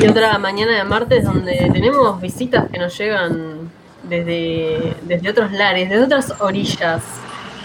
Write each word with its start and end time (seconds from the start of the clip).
y 0.00 0.08
otra 0.08 0.38
mañana 0.38 0.76
de 0.78 0.84
martes 0.84 1.24
donde 1.24 1.68
tenemos 1.72 2.18
visitas 2.22 2.70
que 2.70 2.78
nos 2.78 2.96
llegan 2.96 3.70
desde, 4.02 4.96
desde 5.02 5.28
otros 5.28 5.52
lares, 5.52 5.90
desde 5.90 6.04
otras 6.04 6.34
orillas. 6.40 7.02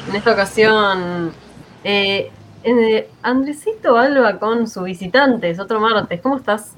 En 0.09 0.15
esta 0.17 0.33
ocasión, 0.33 1.31
eh, 1.83 2.29
eh, 2.63 3.09
Andresito 3.21 3.97
Alba 3.97 4.37
con 4.37 4.67
su 4.67 4.83
visitantes, 4.83 5.59
otro 5.59 5.79
martes. 5.79 6.19
¿Cómo 6.19 6.35
estás? 6.35 6.73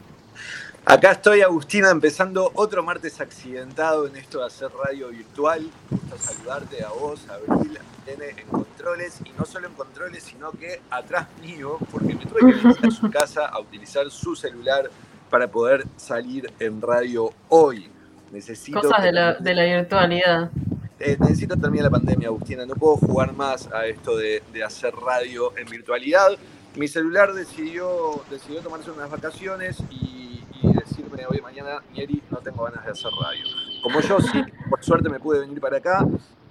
Acá 0.86 1.14
estoy, 1.14 1.42
Agustina, 1.42 1.90
empezando 1.90 2.52
otro 2.54 2.84
martes 2.84 3.20
accidentado 3.20 4.06
en 4.06 4.16
esto 4.16 4.40
de 4.40 4.46
hacer 4.46 4.70
radio 4.86 5.10
virtual. 5.10 5.68
Gusto 5.90 6.18
saludarte 6.20 6.84
a 6.84 6.90
vos, 6.90 7.26
Abril, 7.30 7.78
a 7.78 8.12
en 8.12 8.48
controles, 8.48 9.20
y 9.26 9.32
no 9.38 9.44
solo 9.44 9.68
en 9.68 9.74
controles, 9.74 10.24
sino 10.24 10.52
que 10.52 10.82
atrás 10.92 11.28
mío, 11.42 11.80
porque 11.92 12.14
me 12.14 12.26
tuve 12.26 12.40
que 12.40 12.46
venir 12.46 12.78
a 12.84 12.92
su 12.92 13.10
casa 13.10 13.48
a 13.48 13.60
utilizar 13.60 14.10
su 14.12 14.36
celular 14.36 14.90
para 15.30 15.48
poder 15.48 15.86
salir 15.96 16.52
en 16.60 16.82
radio 16.82 17.32
hoy. 17.50 17.90
Necesito 18.32 18.82
Cosas 18.82 19.04
de 19.04 19.12
la, 19.12 19.34
de 19.36 19.54
la 19.54 19.64
virtualidad. 19.64 20.52
Eh, 21.00 21.16
necesito 21.20 21.56
terminar 21.56 21.86
la 21.86 21.92
pandemia, 21.92 22.28
Agustina. 22.28 22.66
No 22.66 22.76
puedo 22.76 22.98
jugar 22.98 23.34
más 23.34 23.72
a 23.72 23.86
esto 23.86 24.18
de, 24.18 24.42
de 24.52 24.64
hacer 24.64 24.94
radio 24.96 25.54
en 25.58 25.68
virtualidad. 25.68 26.30
Mi 26.76 26.88
celular 26.88 27.34
decidió, 27.34 28.22
decidió 28.30 28.62
tomarse 28.62 28.92
unas 28.92 29.10
vacaciones 29.10 29.78
y 29.90 30.18
y 30.62 30.74
decirme 30.74 31.24
hoy 31.30 31.40
mañana, 31.42 31.82
Mieri, 31.94 32.22
no 32.30 32.38
tengo 32.38 32.64
ganas 32.64 32.86
de 32.86 32.92
hacer 32.92 33.12
radio. 33.22 33.46
Como 33.84 34.00
yo 34.02 34.20
sí, 34.20 34.42
por 34.70 34.84
suerte 34.84 35.10
me 35.10 35.20
pude 35.20 35.40
venir 35.40 35.60
para 35.60 35.78
acá 35.78 36.06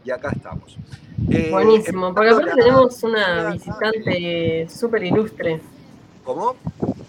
y 0.05 0.11
acá 0.11 0.31
estamos. 0.31 0.77
Eh, 1.31 1.49
Buenísimo, 1.51 2.15
porque 2.15 2.31
aparte 2.31 2.53
tenemos 2.55 3.03
una 3.03 3.51
visitante 3.53 4.69
súper 4.69 5.05
ilustre. 5.05 5.61
¿Cómo? 6.25 6.57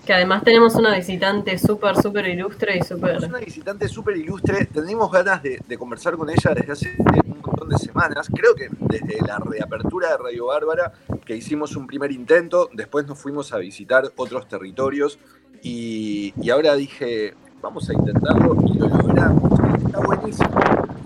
Que 0.08 0.14
además 0.14 0.42
tenemos 0.42 0.74
una 0.76 0.96
visitante 0.96 1.58
súper, 1.58 1.98
súper 1.98 2.30
ilustre 2.30 2.78
y 2.78 2.82
súper... 2.82 3.22
una 3.26 3.40
visitante 3.40 3.90
súper 3.90 4.16
ilustre, 4.16 4.66
tenemos 4.68 5.12
ganas 5.12 5.44
de, 5.44 5.78
conversar 5.78 6.16
con 6.16 6.30
ella 6.30 6.54
desde 6.56 6.72
hace 6.72 6.96
un 7.26 7.42
montón 7.42 7.68
de 7.68 7.78
semanas, 7.78 8.30
creo 8.34 8.56
que 8.56 8.70
desde 8.80 9.20
la 9.28 9.38
reapertura 9.38 10.12
de 10.12 10.18
Radio 10.18 10.46
Bárbara, 10.46 10.94
que 11.26 11.36
hicimos 11.36 11.76
un 11.76 11.88
primer 11.88 12.14
intento, 12.14 12.70
después 12.72 13.06
nos 13.06 13.20
fuimos 13.20 13.52
a 13.52 13.58
visitar 13.58 14.10
otros 14.16 14.48
territorios 14.48 15.20
y, 15.62 16.34
ahora 16.52 16.76
dije, 16.76 17.34
vamos 17.62 17.90
a 17.90 17.94
intentarlo 17.94 18.56
y 18.66 18.78
lo 18.78 18.88
logramos. 18.88 19.60
Está 19.86 20.00
buenísimo. 20.00 20.62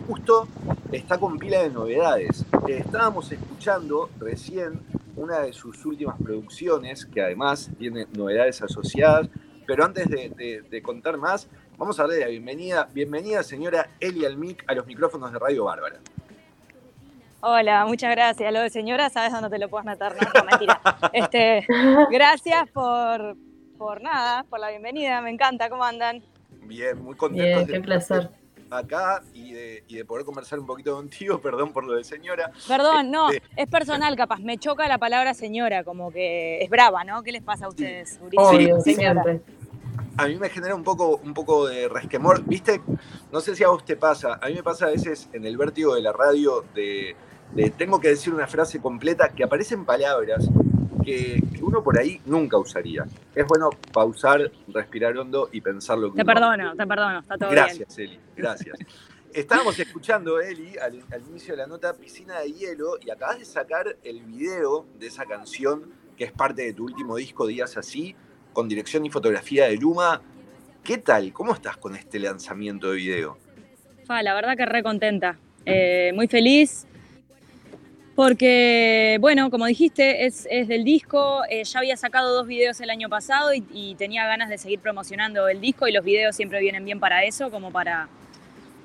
Justo 0.08 0.48
está 0.92 1.18
con 1.18 1.40
pila 1.40 1.64
de 1.64 1.72
novedades. 1.72 2.46
estábamos 2.68 3.32
escuchando 3.32 4.12
recién 4.20 4.80
una 5.22 5.40
de 5.42 5.54
sus 5.54 5.86
últimas 5.86 6.18
producciones, 6.22 7.06
que 7.06 7.22
además 7.22 7.70
tiene 7.78 8.08
novedades 8.18 8.62
asociadas. 8.62 9.30
Pero 9.68 9.86
antes 9.86 10.10
de, 10.10 10.82
contar 10.84 11.18
más, 11.18 11.48
vamos 11.78 12.00
a 12.00 12.04
darle 12.04 12.22
la 12.22 12.28
bienvenida. 12.28 12.90
Bienvenida, 12.92 13.44
señora 13.44 13.92
Eli 14.00 14.26
Almic, 14.26 14.64
a 14.68 14.74
los 14.74 14.86
micrófonos 14.88 15.32
de 15.32 15.40
Radio 15.40 15.66
Bárbara. 15.66 16.00
Hola, 17.42 17.86
muchas 17.86 18.12
gracias. 18.12 18.52
Lo 18.52 18.62
de 18.62 18.70
señora, 18.70 19.10
sabes 19.10 19.32
dónde 19.32 19.50
te 19.50 19.60
lo 19.60 19.70
puedes 19.70 19.86
meter, 19.86 20.14
no, 20.14 20.44
mentira. 20.44 20.82
Este, 21.14 21.66
gracias 22.12 22.70
por, 22.72 23.38
por 23.78 24.02
nada, 24.02 24.44
por 24.44 24.60
la 24.60 24.70
bienvenida, 24.70 25.22
me 25.22 25.30
encanta, 25.30 25.70
¿cómo 25.70 25.84
andan? 25.84 26.24
Bien, 26.64 27.02
muy 27.02 27.16
contento. 27.16 27.72
qué 27.72 27.80
placer. 27.80 28.30
Acá 28.72 29.22
y 29.34 29.52
de, 29.52 30.06
poder 30.06 30.26
conversar 30.26 30.60
un 30.60 30.66
poquito 30.66 30.96
contigo, 30.96 31.40
perdón 31.42 31.74
por 31.74 31.86
lo 31.86 31.94
de 31.94 32.04
señora. 32.04 32.52
Perdón, 32.68 33.12
no, 33.12 33.30
este, 33.30 33.48
es 33.56 33.70
personal 33.70 34.16
capaz, 34.16 34.40
me 34.40 34.58
choca 34.58 34.88
la 34.88 34.98
palabra 34.98 35.34
señora, 35.34 35.84
como 35.84 36.12
que 36.12 36.64
es 36.64 36.70
brava, 36.70 37.04
¿no? 37.04 37.22
¿Qué 37.24 37.32
les 37.32 37.44
pasa 37.44 37.66
a 37.66 37.70
ustedes? 37.70 38.20
Sí, 38.84 38.96
siempre. 38.96 39.42
A 40.18 40.28
mí 40.28 40.36
me 40.36 40.50
genera 40.50 40.76
un 40.76 40.84
poco, 40.84 41.18
un 41.24 41.34
poco 41.34 41.68
de 41.68 41.88
resquemor, 41.88 42.44
¿viste? 42.46 42.82
No 43.32 43.40
sé 43.42 43.56
si 43.56 43.64
a 43.64 43.70
vos 43.70 43.86
te 43.86 43.96
pasa, 43.96 44.40
a 44.42 44.48
mí 44.48 44.56
me 44.56 44.64
pasa 44.64 44.86
a 44.86 44.90
veces 44.90 45.30
en 45.34 45.46
el 45.46 45.58
vértigo 45.58 45.96
de 45.96 46.02
la 46.02 46.12
radio 46.12 46.66
de, 46.74 47.16
de 47.54 47.70
tengo 47.72 48.00
que 48.00 48.10
decir 48.10 48.34
una 48.34 48.48
frase 48.48 48.80
completa 48.80 49.30
que 49.30 49.44
aparecen 49.44 49.86
palabras 49.86 50.50
que, 51.04 51.42
uno 51.62 51.84
por 51.84 51.98
ahí 51.98 52.22
nunca 52.26 52.58
usaría. 52.58 53.06
Es 53.36 53.46
bueno 53.46 53.70
pausar, 53.94 54.52
respirar 54.68 55.18
hondo 55.18 55.50
y 55.52 55.62
pensar 55.62 55.98
lo 55.98 56.12
que 56.12 56.18
Te 56.18 56.26
perdono, 56.26 56.76
te 56.76 56.88
perdono, 56.88 57.20
está 57.20 57.38
todo 57.38 57.50
gracias, 57.50 57.96
bien. 57.96 58.10
Eli, 58.10 58.20
gracias. 58.36 58.78
Estábamos 59.34 59.80
escuchando, 59.80 60.42
Eli, 60.42 60.78
al, 60.78 61.02
inicio 61.30 61.54
de 61.54 61.58
la 61.58 61.68
nota 61.68 61.94
Piscina 61.94 62.40
de 62.40 62.52
Hielo 62.52 62.98
y 63.02 63.12
acabas 63.12 63.40
de 63.40 63.46
sacar 63.46 63.96
el 64.04 64.22
video 64.24 64.86
de 65.00 65.08
esa 65.08 65.26
canción 65.26 65.94
que 66.18 66.26
es 66.26 66.32
parte 66.34 66.64
de 66.64 66.74
tu 66.74 66.84
último 66.84 67.16
disco, 67.16 67.48
Días 67.48 67.78
Así, 67.78 68.16
con 68.52 68.68
dirección 68.68 69.06
y 69.06 69.10
fotografía 69.10 69.68
de 69.68 69.78
Luma. 69.78 70.22
¿Qué 70.84 70.98
tal? 70.98 71.32
¿Cómo 71.32 71.54
estás 71.54 71.78
con 71.78 71.96
este 71.96 72.20
lanzamiento 72.20 72.92
de 72.92 72.98
video? 72.98 73.38
la 74.22 74.34
verdad 74.34 74.58
que 74.58 74.66
re 74.66 74.84
contenta. 74.84 75.38
Eh, 75.66 76.12
muy 76.14 76.28
feliz 76.28 76.86
porque, 78.24 79.18
bueno, 79.20 79.50
como 79.50 79.66
dijiste, 79.66 80.28
es, 80.28 80.44
del 80.44 80.84
disco. 80.84 81.42
Eh, 81.50 81.64
ya 81.64 81.80
había 81.80 81.98
sacado 81.98 82.36
dos 82.36 82.46
videos 82.46 82.80
el 82.80 82.92
año 82.92 83.10
pasado 83.10 83.50
y, 83.52 83.96
tenía 83.96 84.28
ganas 84.28 84.48
de 84.48 84.60
seguir 84.60 84.80
promocionando 84.80 85.48
el 85.48 85.60
disco 85.60 85.88
y 85.88 85.92
los 85.92 86.06
videos 86.06 86.36
siempre 86.36 86.60
vienen 86.60 86.86
bien 86.86 87.00
para 87.00 87.24
eso, 87.24 87.50
como 87.50 87.72
para, 87.72 88.10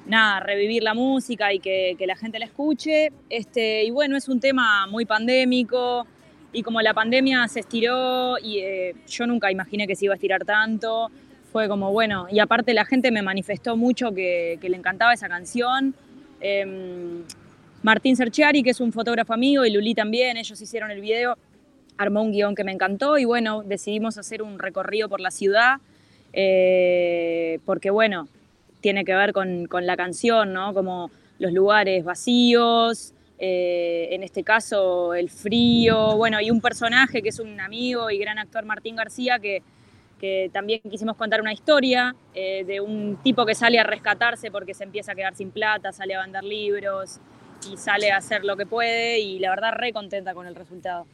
nada, 0.06 0.40
revivir 0.40 0.82
la 0.82 0.94
música 0.94 1.52
y 1.52 1.58
que, 1.58 1.98
la 2.06 2.16
gente 2.16 2.38
la 2.38 2.46
escuche. 2.46 3.12
Este, 3.28 3.84
y 3.84 3.90
bueno, 3.90 4.16
es 4.16 4.26
un 4.30 4.40
tema 4.40 4.86
muy 4.86 5.04
pandémico 5.04 6.06
y 6.54 6.62
como 6.62 6.80
la 6.80 6.94
pandemia 6.94 7.46
se 7.48 7.60
estiró 7.60 8.38
y 8.38 8.60
eh, 8.60 8.94
yo 9.06 9.26
nunca 9.26 9.52
imaginé 9.52 9.86
que 9.86 9.96
se 9.96 10.06
iba 10.06 10.14
a 10.14 10.16
estirar 10.16 10.46
tanto, 10.46 11.10
fue 11.52 11.68
como, 11.68 11.92
bueno, 11.92 12.26
y 12.30 12.38
aparte 12.38 12.72
la 12.72 12.86
gente 12.86 13.10
me 13.10 13.20
manifestó 13.20 13.76
mucho 13.76 14.14
que, 14.14 14.58
le 14.62 14.76
encantaba 14.78 15.12
esa 15.12 15.28
canción. 15.28 15.94
Em, 16.40 17.22
Martín 17.86 18.16
Serchiari, 18.16 18.64
que 18.64 18.70
es 18.70 18.80
un 18.80 18.90
fotógrafo 18.92 19.32
amigo, 19.32 19.64
y 19.64 19.70
Luli 19.70 19.94
también, 19.94 20.36
ellos 20.36 20.60
hicieron 20.60 20.90
el 20.90 21.00
video, 21.00 21.38
armó 21.96 22.20
un 22.20 22.32
guion 22.32 22.56
que 22.56 22.64
me 22.64 22.72
encantó 22.72 23.16
y 23.16 23.24
bueno, 23.24 23.62
decidimos 23.62 24.18
hacer 24.18 24.42
un 24.42 24.58
recorrido 24.58 25.08
por 25.08 25.20
la 25.20 25.30
ciudad, 25.30 25.76
eh, 26.32 27.60
porque 27.64 27.90
bueno, 27.90 28.26
tiene 28.80 29.04
que 29.04 29.14
ver 29.14 29.32
con, 29.32 29.68
la 29.70 29.96
canción, 29.96 30.52
¿no? 30.52 30.74
Como 30.74 31.12
los 31.38 31.52
lugares 31.52 32.02
vacíos, 32.02 33.14
eh, 33.38 34.08
en 34.10 34.24
este 34.24 34.42
caso 34.42 35.14
el 35.14 35.30
frío, 35.30 36.16
bueno, 36.16 36.40
y 36.40 36.50
un 36.50 36.60
personaje 36.60 37.22
que 37.22 37.28
es 37.28 37.38
un 37.38 37.60
amigo 37.60 38.10
y 38.10 38.18
gran 38.18 38.40
actor 38.40 38.64
Martín 38.64 38.96
García 38.96 39.38
que, 39.38 39.62
que 40.18 40.50
también 40.52 40.80
quisimos 40.90 41.16
contar 41.16 41.40
una 41.40 41.52
historia 41.52 42.16
eh, 42.34 42.64
de 42.64 42.80
un 42.80 43.16
tipo 43.22 43.46
que 43.46 43.54
sale 43.54 43.78
a 43.78 43.84
rescatarse 43.84 44.50
porque 44.50 44.74
se 44.74 44.82
empieza 44.82 45.12
a 45.12 45.14
quedar 45.14 45.36
sin 45.36 45.52
plata, 45.52 45.92
sale 45.92 46.16
a 46.16 46.22
vender 46.22 46.42
libros, 46.42 47.20
y 47.70 47.76
sale 47.76 48.10
a 48.10 48.18
hacer 48.18 48.44
lo 48.44 48.56
que 48.56 48.66
puede 48.66 49.18
y 49.18 49.38
la 49.38 49.50
verdad 49.50 49.72
re 49.74 49.92
contenta 49.92 50.34
con 50.34 50.46
el 50.46 50.54
resultado. 50.54 51.06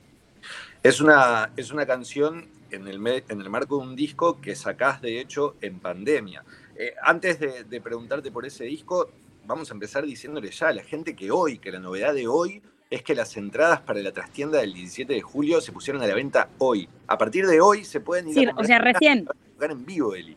Es 0.83 1.01
una, 1.01 1.51
es 1.57 1.71
una 1.71 1.87
canción 1.87 2.49
en 2.71 2.89
el, 2.89 3.07
en 3.07 3.41
el 3.41 3.51
marco 3.51 3.79
de 3.79 3.87
un 3.87 3.97
disco 3.97 4.41
que 4.41 4.55
sacás 4.57 5.01
de 5.01 5.21
hecho 5.21 5.57
en 5.61 5.79
pandemia. 5.79 6.45
Eh, 6.77 6.95
antes 7.03 7.39
de, 7.39 7.81
preguntarte 7.81 8.31
por 8.31 8.47
ese 8.47 8.65
disco, 8.65 9.11
vamos 9.47 9.71
a 9.71 9.75
empezar 9.75 10.05
diciéndole 10.05 10.51
ya 10.51 10.69
a 10.69 10.73
la 10.73 10.83
gente 10.83 11.15
que 11.15 11.31
hoy, 11.31 11.59
que 11.59 11.71
la 11.71 11.79
novedad 11.79 12.15
de 12.15 12.27
hoy 12.27 12.63
es 12.91 13.03
que 13.03 13.15
las 13.15 13.37
entradas 13.37 13.81
para 13.81 14.01
la 14.01 14.13
trastienda 14.13 14.59
del 14.59 14.75
17 14.75 15.13
de 15.13 15.23
julio 15.23 15.61
se 15.61 15.73
pusieron 15.73 16.03
a 16.03 16.07
la 16.07 16.15
venta 16.15 16.49
hoy. 16.59 16.89
A 17.07 17.17
partir 17.17 17.47
de 17.47 17.61
hoy 17.61 17.85
se 17.85 18.01
pueden 18.01 18.29
ir 18.29 18.35
sí, 18.35 18.47
o 18.55 18.65
sea, 18.65 18.79
recién. 18.79 19.27
en 19.61 19.87
vivo, 19.87 20.15
Eli. 20.15 20.37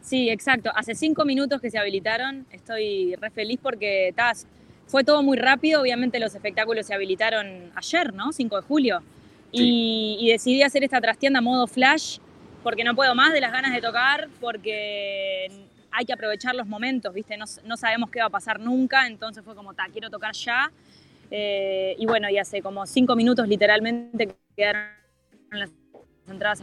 Sí, 0.00 0.30
exacto. 0.30 0.70
Hace 0.74 0.94
cinco 0.94 1.24
minutos 1.24 1.60
que 1.60 1.70
se 1.70 1.78
habilitaron. 1.78 2.46
Estoy 2.50 3.14
re 3.16 3.30
feliz 3.30 3.58
porque 3.62 4.08
estás 4.08 4.46
fue 4.92 5.04
todo 5.04 5.22
muy 5.22 5.38
rápido, 5.38 5.80
obviamente 5.80 6.20
los 6.20 6.34
espectáculos 6.34 6.84
se 6.84 6.92
habilitaron 6.92 7.72
ayer, 7.74 8.12
¿no? 8.12 8.30
5 8.30 8.56
de 8.56 8.62
julio. 8.62 9.02
Y, 9.50 10.28
decidí 10.30 10.62
hacer 10.62 10.84
esta 10.84 11.00
trastienda 11.00 11.40
modo 11.40 11.66
flash 11.66 12.18
porque 12.62 12.84
no 12.84 12.94
puedo 12.94 13.14
más 13.14 13.32
de 13.32 13.40
las 13.40 13.52
ganas 13.52 13.72
de 13.72 13.80
tocar, 13.80 14.28
porque 14.38 15.50
hay 15.90 16.04
que 16.04 16.12
aprovechar 16.12 16.54
los 16.54 16.66
momentos, 16.66 17.14
¿viste? 17.14 17.38
No, 17.38 17.76
sabemos 17.78 18.10
qué 18.10 18.20
va 18.20 18.26
a 18.26 18.30
pasar 18.30 18.60
nunca, 18.60 19.06
entonces 19.06 19.42
fue 19.42 19.54
como, 19.54 19.72
ta, 19.72 19.86
quiero 19.90 20.10
tocar 20.10 20.34
ya. 20.34 20.70
Eh, 21.30 21.96
y 21.98 22.04
bueno, 22.04 22.28
y 22.28 22.36
hace 22.36 22.60
como 22.60 22.84
cinco 22.84 23.16
minutos 23.16 23.48
literalmente 23.48 24.36
quedaron 24.54 24.90
las 25.52 25.70
entradas 26.28 26.62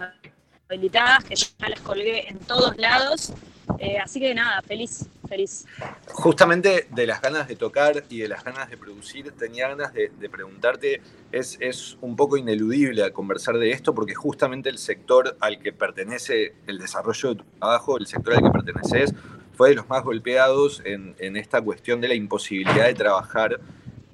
habilitadas, 0.70 1.24
que 1.24 1.36
ya 1.36 1.68
las 1.68 1.80
colgué 1.80 2.30
en 2.30 2.38
todos 2.38 2.78
lados. 2.78 3.34
Eh, 3.80 3.98
así 3.98 4.20
que 4.20 4.36
nada, 4.36 4.62
feliz, 4.62 5.10
feliz. 5.30 5.66
Justamente 6.08 6.88
de 6.90 7.08
las 7.08 7.22
ganas 7.22 7.48
de 7.48 7.56
tocar 7.56 8.04
y 8.10 8.20
de 8.20 8.28
las 8.28 8.44
ganas 8.44 8.70
de 8.70 8.78
producir, 8.78 9.32
tenía 9.32 9.70
ganas 9.70 9.94
de, 9.94 10.10
preguntarte, 10.30 11.02
es, 11.32 11.58
es, 11.62 11.98
un 12.02 12.16
poco 12.16 12.36
ineludible 12.36 13.12
conversar 13.14 13.58
de 13.58 13.72
esto 13.72 13.94
porque 13.94 14.16
justamente 14.16 14.70
el 14.70 14.78
sector 14.78 15.38
al 15.40 15.60
que 15.60 15.72
pertenece 15.72 16.56
el 16.68 16.80
desarrollo 16.80 17.30
de 17.30 17.36
tu 17.36 17.44
trabajo, 17.60 17.98
el 17.98 18.08
sector 18.08 18.34
al 18.34 18.42
que 18.42 18.50
perteneces, 18.50 19.14
fue 19.54 19.70
de 19.70 19.76
los 19.76 19.90
más 19.90 20.04
golpeados 20.04 20.82
en, 20.86 21.16
esta 21.36 21.62
cuestión 21.62 22.02
de 22.02 22.08
la 22.08 22.16
imposibilidad 22.16 22.86
de 22.86 22.94
trabajar 22.94 23.60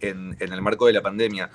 en, 0.02 0.36
en 0.40 0.54
el 0.54 0.62
marco 0.62 0.88
de 0.88 0.94
la 0.94 1.02
pandemia. 1.02 1.50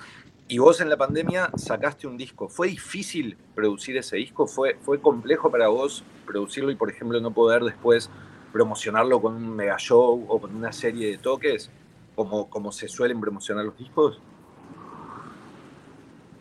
y 0.47 0.57
vos 0.57 0.81
en 0.81 0.89
la 0.89 0.97
pandemia 0.97 1.49
sacaste 1.55 2.07
un 2.07 2.17
disco. 2.17 2.49
¿Fue 2.49 2.67
difícil 2.67 3.37
producir 3.55 3.95
ese 3.97 4.17
disco? 4.17 4.47
¿Fue, 4.47 4.77
¿Fue 4.81 4.99
complejo 4.99 5.51
para 5.51 5.67
vos 5.67 6.03
producirlo 6.25 6.71
y, 6.71 6.75
por 6.75 6.89
ejemplo, 6.89 7.19
no 7.19 7.31
poder 7.31 7.63
después 7.63 8.09
promocionarlo 8.51 9.21
con 9.21 9.35
un 9.35 9.55
mega 9.55 9.77
show 9.77 10.25
o 10.27 10.39
con 10.39 10.55
una 10.55 10.71
serie 10.71 11.11
de 11.11 11.17
toques, 11.17 11.69
como, 12.15 12.49
como 12.49 12.71
se 12.71 12.87
suelen 12.87 13.19
promocionar 13.19 13.65
los 13.65 13.77
discos? 13.77 14.19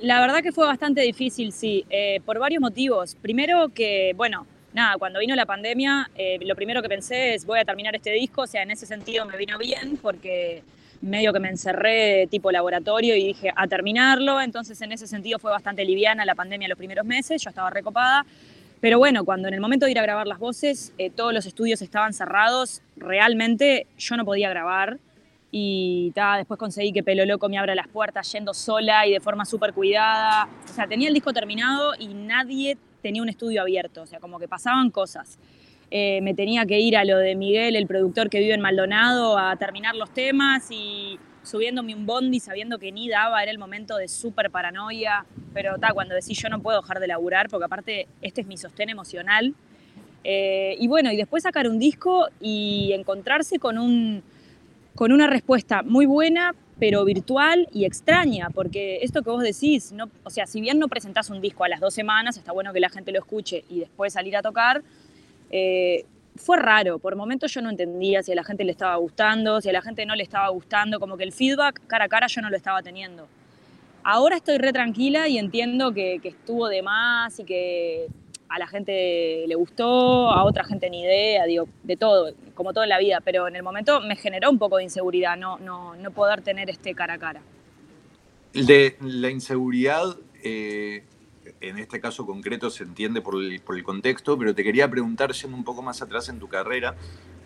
La 0.01 0.21
verdad 0.21 0.43
que 0.43 0.53
fue 0.53 0.67
bastante 0.67 1.03
difícil, 1.03 1.53
sí, 1.53 1.85
eh, 1.91 2.21
por 2.25 2.39
varios 2.39 2.61
motivos. 2.61 3.17
Primero 3.17 3.69
que, 3.69 4.15
bueno, 4.17 4.47
nada, 4.73 4.97
cuando 4.99 5.21
vino 5.21 5.35
la 5.35 5.45
pandemia, 5.47 6.11
eh, 6.15 6.39
lo 6.41 6.57
primero 6.57 6.81
que 6.81 6.89
pensé 6.89 7.35
es 7.35 7.45
voy 7.45 7.59
a 7.59 7.65
terminar 7.65 7.95
este 7.95 8.11
disco, 8.13 8.43
o 8.43 8.47
sea, 8.47 8.63
en 8.63 8.71
ese 8.71 8.87
sentido 8.87 9.27
me 9.27 9.37
vino 9.37 9.59
bien 9.59 9.99
porque 10.01 10.63
medio 11.03 11.33
que 11.33 11.41
me 11.41 11.49
encerré 11.49 12.27
tipo 12.29 12.51
laboratorio 12.53 13.17
y 13.17 13.25
dije 13.25 13.53
a 13.55 13.67
terminarlo, 13.67 14.41
entonces 14.41 14.81
en 14.83 14.93
ese 14.93 15.07
sentido 15.07 15.39
fue 15.39 15.51
bastante 15.51 15.85
liviana 15.85 16.25
la 16.25 16.35
pandemia 16.35 16.69
los 16.69 16.79
primeros 16.79 17.07
meses, 17.07 17.43
yo 17.43 17.51
estaba 17.51 17.71
recopada, 17.71 18.25
pero 18.81 18.99
bueno, 18.99 19.25
cuando 19.25 19.49
en 19.49 19.55
el 19.55 19.61
momento 19.61 19.87
de 19.87 19.93
ir 19.93 19.99
a 19.99 20.03
grabar 20.03 20.27
las 20.27 20.39
voces, 20.39 20.93
eh, 20.99 21.11
todos 21.11 21.35
los 21.35 21.47
estudios 21.47 21.83
estaban 21.83 22.13
cerrados, 22.13 22.83
realmente 22.97 23.87
yo 23.99 24.17
no 24.17 24.25
podía 24.25 24.49
grabar 24.49 24.99
y 25.53 26.13
después 26.15 26.59
conseguí 26.59 26.93
que 26.93 27.03
Pelo 27.03 27.27
Loco 27.27 27.49
me 27.49 27.59
abra 27.59 27.75
las 27.75 27.89
puertas 27.89 28.31
yendo 28.33 28.55
sola 28.55 29.07
y 29.07 29.13
de 29.13 29.21
forma 29.21 29.45
súper 29.45 29.73
cuidada, 29.73 30.49
o 30.65 30.73
sea, 30.73 30.87
tenía 30.87 31.09
el 31.09 31.15
disco 31.15 31.33
terminado 31.33 31.93
y 31.99 32.09
nadie 32.09 32.79
tenía 33.03 33.23
un 33.23 33.29
estudio 33.29 33.61
abierto, 33.61 34.03
o 34.03 34.07
sea, 34.07 34.21
como 34.21 34.39
que 34.39 34.49
pasaban 34.49 34.91
cosas. 34.91 35.39
Eh, 35.91 36.21
me 36.23 36.35
tenía 36.35 36.65
que 36.67 36.79
ir 36.79 36.97
a 36.97 37.05
lo 37.05 37.19
de 37.19 37.35
Miguel, 37.35 37.75
el 37.75 37.87
productor 37.87 38.31
que 38.31 38.39
vive 38.39 38.55
en 38.55 38.61
Maldonado, 38.61 39.37
a 39.37 39.57
terminar 39.57 39.97
los 39.97 40.11
temas 40.11 40.69
y 40.71 41.19
subiéndome 41.43 41.95
un 41.95 42.07
bondi 42.07 42.41
sabiendo 42.41 42.79
que 42.79 42.93
ni 42.93 43.09
daba, 43.09 43.43
era 43.43 43.51
el 43.51 43.59
momento 43.59 43.97
de 43.97 44.09
súper 44.09 44.51
paranoia, 44.51 45.25
pero 45.55 45.79
ta, 45.79 45.93
cuando 45.93 46.15
decís 46.15 46.39
yo 46.39 46.49
no 46.49 46.61
puedo 46.61 46.81
dejar 46.81 47.01
de 47.01 47.07
laburar, 47.07 47.49
porque 47.49 47.65
aparte 47.65 48.09
este 48.23 48.43
es 48.43 48.47
mi 48.47 48.57
sostén 48.57 48.91
emocional. 48.91 49.55
Eh, 50.23 50.77
y 50.79 50.87
bueno, 50.89 51.11
y 51.11 51.17
después 51.17 51.43
sacar 51.43 51.67
un 51.67 51.79
disco 51.79 52.29
y 52.41 52.93
encontrarse 52.93 53.59
con, 53.59 53.79
un, 53.79 54.23
con 54.95 55.13
una 55.13 55.27
respuesta 55.27 55.83
muy 55.83 56.07
buena, 56.07 56.55
pero 56.79 57.05
virtual 57.05 57.69
y 57.73 57.85
extraña, 57.85 58.49
porque 58.51 59.01
esto 59.03 59.23
que 59.23 59.31
vos 59.31 59.43
decís, 59.43 59.93
no, 59.93 60.11
o 60.25 60.31
sea, 60.31 60.47
si 60.47 60.61
bien 60.61 60.79
no 60.79 60.89
presentás 60.89 61.31
un 61.31 61.41
disco 61.41 61.65
a 61.65 61.69
las 61.69 61.81
dos 61.81 61.93
semanas, 61.95 62.37
está 62.37 62.53
bueno 62.53 62.73
que 62.73 62.81
la 62.81 62.89
gente 62.89 63.13
lo 63.13 63.19
escuche 63.19 63.65
y 63.69 63.81
después 63.81 64.15
salir 64.15 64.37
a 64.37 64.43
tocar, 64.43 64.83
eh, 65.51 66.05
fue 66.41 66.57
raro, 66.57 66.99
por 66.99 67.15
momentos 67.17 67.53
yo 67.53 67.61
no 67.61 67.71
entendía 67.71 68.23
si 68.23 68.33
a 68.33 68.35
la 68.35 68.45
gente 68.45 68.65
le 68.65 68.73
estaba 68.73 68.97
gustando, 68.97 69.61
si 69.61 69.69
a 69.69 69.73
la 69.73 69.83
gente 69.83 70.07
no 70.07 70.17
le 70.17 70.23
estaba 70.23 70.49
gustando, 70.49 70.99
como 70.99 71.17
que 71.17 71.25
el 71.25 71.33
feedback 71.33 71.87
cara 71.87 72.07
a 72.07 72.09
cara 72.09 72.27
yo 72.27 72.41
no 72.41 72.51
lo 72.51 72.57
estaba 72.57 72.83
teniendo. 72.83 73.29
Ahora 74.03 74.37
estoy 74.37 74.57
re 74.59 74.73
tranquila 74.73 75.29
y 75.29 75.39
entiendo 75.39 75.93
que, 75.93 76.21
estuvo 76.25 76.69
de 76.69 76.83
más 76.83 77.39
y 77.39 77.45
que 77.45 78.07
a 78.49 78.59
la 78.59 78.67
gente 78.67 79.45
le 79.47 79.55
gustó, 79.55 80.31
a 80.31 80.43
otra 80.45 80.65
gente 80.65 80.89
ni 80.89 81.03
idea, 81.03 81.45
digo, 81.45 81.69
de 81.83 81.97
todo, 81.97 82.33
como 82.55 82.73
todo 82.73 82.85
en 82.85 82.91
la 82.91 82.99
vida, 82.99 83.21
pero 83.23 83.47
en 83.47 83.57
el 83.57 83.63
momento 83.63 84.01
me 84.01 84.17
generó 84.17 84.51
un 84.51 84.59
poco 84.59 84.79
de 84.79 84.85
inseguridad 84.85 85.37
no, 85.37 85.59
no, 85.59 85.95
no 85.95 86.11
poder 86.11 86.41
tener 86.41 86.71
este 86.71 86.95
cara 86.95 87.15
a 87.15 87.19
cara. 87.19 87.43
De 88.55 88.97
la 89.01 89.31
inseguridad, 89.31 90.17
eh, 90.43 91.05
en 91.61 91.79
este 91.79 92.01
caso 92.01 92.27
concreto 92.27 92.71
se 92.71 92.85
entiende 92.85 93.21
por 93.21 93.43
el, 93.43 93.63
contexto, 93.83 94.39
pero 94.39 94.55
te 94.55 94.65
quería 94.65 94.91
preguntar, 94.91 95.33
yendo 95.33 95.57
un 95.57 95.65
poco 95.65 95.83
más 95.83 96.03
atrás 96.03 96.29
en 96.29 96.39
tu 96.39 96.49
carrera, 96.49 96.97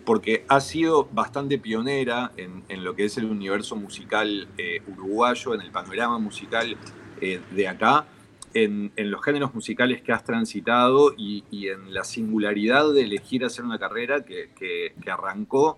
porque 0.05 0.45
has 0.47 0.67
sido 0.67 1.07
bastante 1.11 1.57
pionera 1.57 2.31
en, 2.37 2.83
lo 2.83 2.95
que 2.95 3.05
es 3.05 3.17
el 3.17 3.25
universo 3.25 3.75
musical 3.75 4.47
eh, 4.57 4.81
uruguayo, 4.87 5.53
en 5.55 5.61
el 5.61 5.71
panorama 5.71 6.19
musical 6.19 6.77
eh, 7.21 7.41
de 7.51 7.67
acá, 7.67 8.05
en, 8.53 8.91
los 8.95 9.23
géneros 9.23 9.53
musicales 9.53 10.01
que 10.01 10.13
has 10.13 10.23
transitado 10.23 11.13
y, 11.17 11.43
en 11.67 11.93
la 11.93 12.03
singularidad 12.03 12.93
de 12.93 13.01
elegir 13.01 13.43
hacer 13.43 13.65
una 13.65 13.79
carrera 13.79 14.23
que, 14.23 14.93
arrancó 15.11 15.77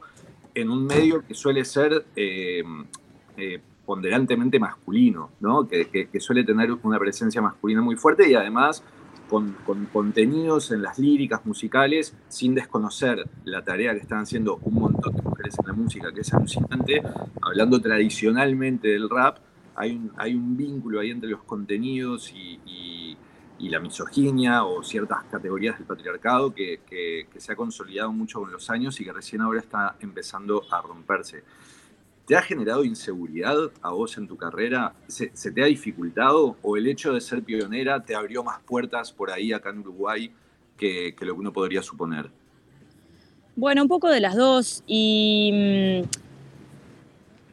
en 0.53 0.69
un 0.69 0.85
medio 0.85 1.25
que 1.25 1.33
suele 1.33 1.65
ser 1.65 2.05
eh, 2.15 2.63
ponderantemente 3.87 4.59
masculino, 4.59 5.31
¿no? 5.39 5.65
que, 5.65 6.09
suele 6.19 6.43
tener 6.43 6.73
una 6.83 6.99
presencia 6.99 7.41
masculina 7.41 7.81
muy 7.81 7.95
fuerte 7.95 8.29
y 8.29 8.35
además 8.35 8.83
con, 9.29 9.55
contenidos 9.93 10.71
en 10.71 10.81
las 10.81 10.99
líricas 10.99 11.45
musicales 11.45 12.13
sin 12.27 12.53
desconocer 12.53 13.25
la 13.45 13.63
tarea 13.63 13.93
que 13.93 13.99
están 13.99 14.19
haciendo 14.19 14.59
un 14.63 14.73
montón 14.73 15.15
de 15.15 15.21
mujeres 15.21 15.55
en 15.57 15.67
la 15.67 15.73
música, 15.73 16.11
que 16.11 16.19
es 16.19 16.33
alucinante, 16.33 17.01
hablando 17.41 17.79
tradicionalmente 17.79 18.89
del 18.89 19.09
rap, 19.09 19.37
hay 19.77 19.95
un, 19.95 20.11
hay 20.17 20.35
un 20.35 20.57
vínculo 20.57 20.99
ahí 20.99 21.11
entre 21.11 21.29
los 21.29 21.43
contenidos 21.43 22.33
y, 22.35 23.15
la 23.59 23.79
misoginia 23.81 24.63
o 24.63 24.81
ciertas 24.81 25.25
categorías 25.25 25.77
del 25.77 25.85
patriarcado 25.85 26.53
que, 26.53 26.79
que 26.87 27.27
se 27.37 27.51
ha 27.51 27.55
consolidado 27.57 28.13
mucho 28.13 28.39
con 28.39 28.49
los 28.49 28.69
años 28.69 28.97
y 29.01 29.03
que 29.03 29.11
recién 29.11 29.41
ahora 29.41 29.59
está 29.59 29.97
empezando 29.99 30.63
a 30.71 30.81
romperse. 30.81 31.43
¿Te 32.27 32.35
ha 32.35 32.41
generado 32.41 32.83
inseguridad 32.83 33.55
a 33.81 33.91
vos 33.91 34.17
en 34.17 34.27
tu 34.27 34.35
carrera? 34.35 34.93
¿Se, 35.07 35.29
te 35.29 35.63
ha 35.63 35.65
dificultado 35.67 36.57
o 36.61 36.75
el 36.75 36.85
hecho 36.85 37.13
de 37.13 37.21
ser 37.21 37.41
pionera 37.41 38.03
te 38.03 38.15
abrió 38.15 38.43
más 38.43 38.59
puertas 38.63 39.13
por 39.13 39.31
ahí 39.31 39.53
acá 39.53 39.69
en 39.69 39.79
Uruguay 39.79 40.29
que, 40.77 41.15
lo 41.21 41.33
que 41.33 41.39
uno 41.39 41.53
podría 41.53 41.81
suponer? 41.81 42.29
Bueno, 43.55 43.81
un 43.81 43.87
poco 43.87 44.09
de 44.09 44.19
las 44.19 44.35
dos 44.35 44.83
y 44.85 46.03
mm, 46.03 46.09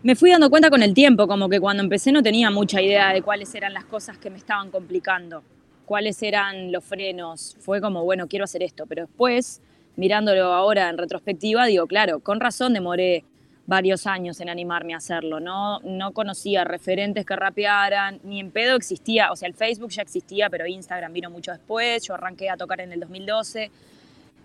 me 0.02 0.16
fui 0.16 0.32
dando 0.32 0.50
cuenta 0.50 0.70
con 0.70 0.82
el 0.82 0.92
tiempo, 0.92 1.28
como 1.28 1.48
que 1.48 1.60
cuando 1.60 1.80
empecé 1.80 2.10
no 2.10 2.24
tenía 2.24 2.50
mucha 2.50 2.82
idea 2.82 3.12
de 3.12 3.22
cuáles 3.22 3.54
eran 3.54 3.74
las 3.74 3.84
cosas 3.84 4.18
que 4.18 4.28
me 4.28 4.38
estaban 4.38 4.72
complicando, 4.72 5.44
cuáles 5.84 6.20
eran 6.20 6.72
los 6.72 6.82
frenos. 6.82 7.56
Fue 7.60 7.80
como, 7.80 8.02
bueno, 8.02 8.26
quiero 8.26 8.44
hacer 8.44 8.64
esto, 8.64 8.86
pero 8.86 9.06
después, 9.06 9.62
mirándolo 9.94 10.52
ahora 10.52 10.90
en 10.90 10.98
retrospectiva, 10.98 11.66
digo, 11.66 11.86
claro, 11.86 12.18
con 12.18 12.40
razón 12.40 12.72
demoré 12.72 13.24
varios 13.66 14.06
años 14.06 14.40
en 14.40 14.48
animarme 14.48 14.94
a 14.94 14.98
hacerlo. 14.98 15.40
No, 15.40 15.80
no 15.80 16.12
conocía 16.12 16.64
referentes 16.64 17.24
que 17.24 17.36
rapearan, 17.36 18.20
ni 18.24 18.40
en 18.40 18.50
pedo 18.50 18.76
existía, 18.76 19.32
o 19.32 19.36
sea, 19.36 19.48
el 19.48 19.54
Facebook 19.54 19.90
ya 19.90 20.02
existía, 20.02 20.50
pero 20.50 20.66
Instagram 20.66 21.12
vino 21.12 21.30
mucho 21.30 21.52
después, 21.52 22.06
yo 22.06 22.14
arranqué 22.14 22.50
a 22.50 22.56
tocar 22.56 22.80
en 22.80 22.92
el 22.92 23.00
2012. 23.00 23.70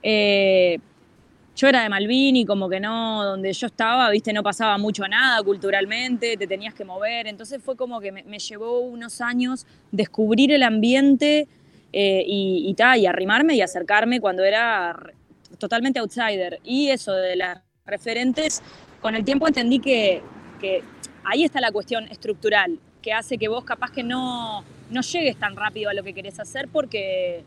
Eh, 0.03 0.79
yo 1.55 1.67
era 1.67 1.83
de 1.83 1.89
Malvin 1.89 2.37
y 2.37 2.45
como 2.45 2.69
que 2.69 2.79
no, 2.79 3.25
donde 3.25 3.51
yo 3.51 3.67
estaba, 3.67 4.09
viste, 4.11 4.31
no 4.31 4.41
pasaba 4.41 4.77
mucho 4.77 5.05
nada 5.09 5.43
culturalmente, 5.43 6.37
te 6.37 6.47
tenías 6.47 6.73
que 6.73 6.85
mover, 6.85 7.27
entonces 7.27 7.61
fue 7.61 7.75
como 7.75 7.99
que 7.99 8.13
me, 8.13 8.39
llevó 8.39 8.79
unos 8.79 9.19
años 9.19 9.67
descubrir 9.91 10.53
el 10.53 10.63
ambiente 10.63 11.49
eh, 11.91 12.23
y, 12.25 12.73
y, 12.73 12.99
y 12.99 13.05
arrimarme 13.05 13.55
y 13.55 13.61
acercarme 13.61 14.21
cuando 14.21 14.45
era 14.45 14.97
totalmente 15.57 15.99
outsider. 15.99 16.59
Y 16.63 16.89
eso 16.91 17.11
de 17.11 17.35
las 17.35 17.59
referentes 17.85 18.61
con 19.01 19.15
el 19.15 19.23
tiempo 19.23 19.47
entendí 19.47 19.79
que, 19.79 20.21
ahí 21.23 21.43
está 21.43 21.61
la 21.61 21.71
cuestión 21.71 22.05
estructural, 22.05 22.79
que 23.01 23.13
hace 23.13 23.37
que 23.37 23.47
vos 23.47 23.63
capaz 23.63 23.91
que 23.91 24.03
no, 24.03 24.63
no 24.89 25.01
llegues 25.01 25.37
tan 25.37 25.55
rápido 25.55 25.89
a 25.89 25.93
lo 25.93 26.03
que 26.03 26.13
querés 26.13 26.39
hacer 26.39 26.67
porque, 26.67 27.43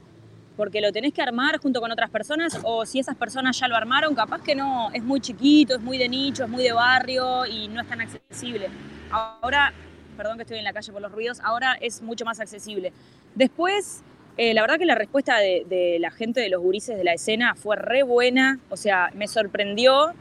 porque 0.56 0.80
lo 0.80 0.92
tenés 0.92 1.12
que 1.12 1.20
armar 1.20 1.58
junto 1.58 1.80
con 1.80 1.90
otras 1.92 2.10
personas 2.10 2.58
o 2.62 2.86
si 2.86 2.98
esas 2.98 3.16
personas 3.16 3.58
ya 3.58 3.68
lo 3.68 3.76
armaron, 3.76 4.14
capaz 4.14 4.42
que 4.42 4.54
no, 4.54 4.90
es 4.92 5.02
muy 5.02 5.20
chiquito, 5.20 5.76
es 5.76 5.82
muy 5.82 5.98
de 5.98 6.08
nicho, 6.08 6.44
es 6.44 6.50
muy 6.50 6.62
de 6.62 6.72
barrio 6.72 7.46
y 7.46 7.68
no 7.68 7.82
es 7.82 7.88
tan 7.88 8.00
accesible. 8.00 8.68
Ahora, 9.10 9.72
perdón 10.16 10.36
que 10.36 10.42
estoy 10.42 10.58
en 10.58 10.64
la 10.64 10.72
calle 10.72 10.92
por 10.92 11.02
los 11.02 11.12
ruidos, 11.12 11.40
ahora 11.40 11.76
es 11.80 12.00
mucho 12.00 12.24
más 12.24 12.40
accesible. 12.40 12.92
Después, 13.34 14.02
eh, 14.38 14.54
la 14.54 14.62
verdad 14.62 14.78
que 14.78 14.86
la 14.86 14.94
respuesta 14.94 15.36
de, 15.38 15.66
de, 15.68 15.98
la 15.98 16.10
gente 16.10 16.40
de 16.40 16.48
los 16.48 16.62
gurises 16.62 16.96
de 16.96 17.04
la 17.04 17.12
escena 17.12 17.54
fue 17.54 17.76
re 17.76 18.02
buena, 18.02 18.58
o 18.70 18.76
sea, 18.78 19.10
me 19.14 19.28
sorprendió 19.28 20.14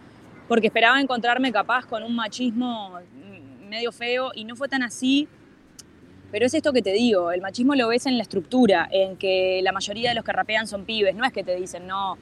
porque 0.52 0.68
esperaba 0.68 1.00
encontrarme 1.00 1.50
capaz 1.50 1.86
con 1.86 2.04
un 2.04 2.14
machismo 2.14 3.00
medio 3.70 3.94
feo 3.94 4.32
y 4.36 4.44
no 4.44 4.58
fue 4.58 4.68
tan 4.68 4.84
así. 4.84 5.26
Pero 6.30 6.46
es 6.46 6.54
esto 6.54 6.74
que 6.74 6.82
te 6.82 6.92
digo, 6.92 7.32
el 7.32 7.40
machismo 7.40 7.74
lo 7.74 7.88
ves 7.88 8.06
en 8.06 8.18
la 8.18 8.24
estructura, 8.24 8.86
en 8.92 9.16
que 9.16 9.62
la 9.64 9.72
mayoría 9.72 10.10
de 10.10 10.16
los 10.16 10.26
que 10.26 10.34
rapean 10.34 10.68
son 10.68 10.84
pibes, 10.84 11.16
no 11.16 11.24
es 11.24 11.32
que 11.32 11.46
te 11.46 11.56
dicen, 11.56 11.88
no, 11.88 12.18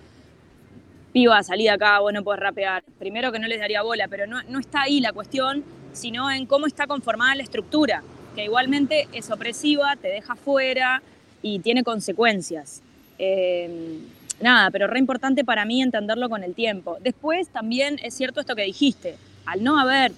piba, 1.11 1.41
salí 1.41 1.63
de 1.63 1.71
acá, 1.71 1.97
vos 2.01 2.13
no 2.13 2.23
podés 2.23 2.41
rapear. 2.41 2.83
Primero 2.99 3.31
que 3.31 3.39
no 3.39 3.47
les 3.47 3.59
daría 3.59 3.81
bola, 3.81 4.07
pero 4.07 4.27
no, 4.27 4.43
no 4.43 4.59
está 4.59 4.83
ahí 4.83 4.99
la 4.99 5.11
cuestión, 5.11 5.63
sino 5.93 6.29
en 6.29 6.45
cómo 6.45 6.67
está 6.67 6.85
conformada 6.85 7.33
la 7.33 7.41
estructura, 7.41 8.03
que 8.35 8.43
igualmente 8.43 9.07
es 9.11 9.31
opresiva, 9.31 9.95
te 9.95 10.09
deja 10.09 10.35
fuera 10.35 11.01
y 11.41 11.57
tiene 11.61 11.83
consecuencias. 11.83 12.83
Eh, 13.17 13.97
nada, 14.41 14.71
pero 14.71 14.87
re 14.87 14.99
importante 14.99 15.43
para 15.43 15.65
mí 15.65 15.81
entenderlo 15.81 16.29
con 16.29 16.43
el 16.43 16.53
tiempo. 16.53 16.97
Después 17.01 17.49
también 17.49 17.99
es 18.03 18.13
cierto 18.13 18.39
esto 18.39 18.55
que 18.55 18.63
dijiste, 18.63 19.17
al 19.45 19.63
no 19.63 19.79
haber 19.79 20.11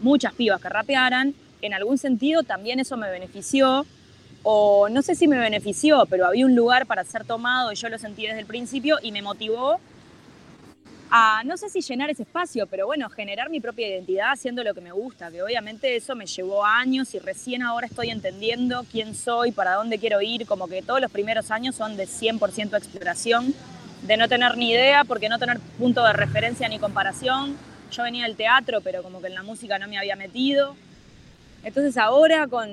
muchas 0.00 0.32
pibas 0.34 0.60
que 0.60 0.68
rapearan, 0.68 1.34
en 1.60 1.74
algún 1.74 1.98
sentido 1.98 2.42
también 2.42 2.80
eso 2.80 2.96
me 2.96 3.10
benefició, 3.10 3.86
o 4.42 4.88
no 4.88 5.02
sé 5.02 5.14
si 5.14 5.28
me 5.28 5.38
benefició, 5.38 6.06
pero 6.06 6.26
había 6.26 6.44
un 6.46 6.56
lugar 6.56 6.86
para 6.86 7.04
ser 7.04 7.24
tomado 7.24 7.72
y 7.72 7.76
yo 7.76 7.88
lo 7.88 7.98
sentí 7.98 8.26
desde 8.26 8.40
el 8.40 8.46
principio 8.46 8.98
y 9.00 9.12
me 9.12 9.22
motivó 9.22 9.78
a, 11.14 11.42
no 11.44 11.58
sé 11.58 11.68
si 11.68 11.82
llenar 11.82 12.08
ese 12.08 12.22
espacio, 12.22 12.66
pero 12.66 12.86
bueno, 12.86 13.10
generar 13.10 13.50
mi 13.50 13.60
propia 13.60 13.86
identidad 13.86 14.32
haciendo 14.32 14.64
lo 14.64 14.72
que 14.72 14.80
me 14.80 14.92
gusta, 14.92 15.30
que 15.30 15.42
obviamente 15.42 15.94
eso 15.94 16.16
me 16.16 16.24
llevó 16.24 16.64
años 16.64 17.14
y 17.14 17.18
recién 17.18 17.62
ahora 17.62 17.86
estoy 17.86 18.08
entendiendo 18.08 18.86
quién 18.90 19.14
soy, 19.14 19.52
para 19.52 19.74
dónde 19.74 19.98
quiero 19.98 20.22
ir, 20.22 20.46
como 20.46 20.68
que 20.68 20.80
todos 20.80 21.02
los 21.02 21.10
primeros 21.10 21.50
años 21.50 21.74
son 21.74 21.98
de 21.98 22.04
100% 22.08 22.78
exploración, 22.78 23.52
de 24.00 24.16
no 24.16 24.26
tener 24.26 24.56
ni 24.56 24.70
idea, 24.70 25.04
porque 25.04 25.28
no 25.28 25.38
tener 25.38 25.60
punto 25.78 26.02
de 26.02 26.14
referencia 26.14 26.66
ni 26.70 26.78
comparación. 26.78 27.58
Yo 27.90 28.04
venía 28.04 28.24
del 28.24 28.36
teatro, 28.36 28.80
pero 28.80 29.02
como 29.02 29.20
que 29.20 29.26
en 29.26 29.34
la 29.34 29.42
música 29.42 29.78
no 29.78 29.88
me 29.88 29.98
había 29.98 30.16
metido. 30.16 30.74
Entonces 31.62 31.98
ahora 31.98 32.46
con 32.46 32.70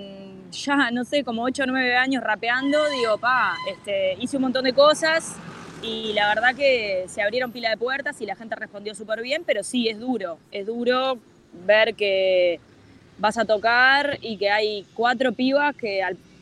ya, 0.51 0.91
no 0.91 1.03
sé, 1.03 1.25
como 1.25 1.43
8 1.43 1.63
o 1.63 1.65
9 1.65 1.97
años 1.97 2.23
rapeando, 2.23 2.79
digo, 2.89 3.17
pa, 3.17 3.55
este, 3.69 4.15
hice 4.21 4.37
un 4.37 4.43
montón 4.43 4.63
de 4.63 4.71
cosas, 4.71 5.35
y 5.81 6.13
la 6.13 6.27
verdad 6.27 6.55
que 6.55 7.05
se 7.07 7.21
abrieron 7.21 7.51
pila 7.51 7.69
de 7.69 7.77
puertas 7.77 8.19
y 8.21 8.25
la 8.25 8.35
gente 8.35 8.55
respondió 8.55 8.95
súper 8.95 9.21
bien, 9.21 9.43
pero 9.45 9.63
sí, 9.63 9.87
es 9.87 9.99
duro, 9.99 10.37
es 10.51 10.65
duro 10.65 11.17
ver 11.65 11.95
que 11.95 12.59
vas 13.17 13.37
a 13.37 13.45
tocar 13.45 14.17
y 14.21 14.37
que 14.37 14.49
hay 14.49 14.85
cuatro 14.93 15.33
pibas 15.33 15.75
que 15.75 16.01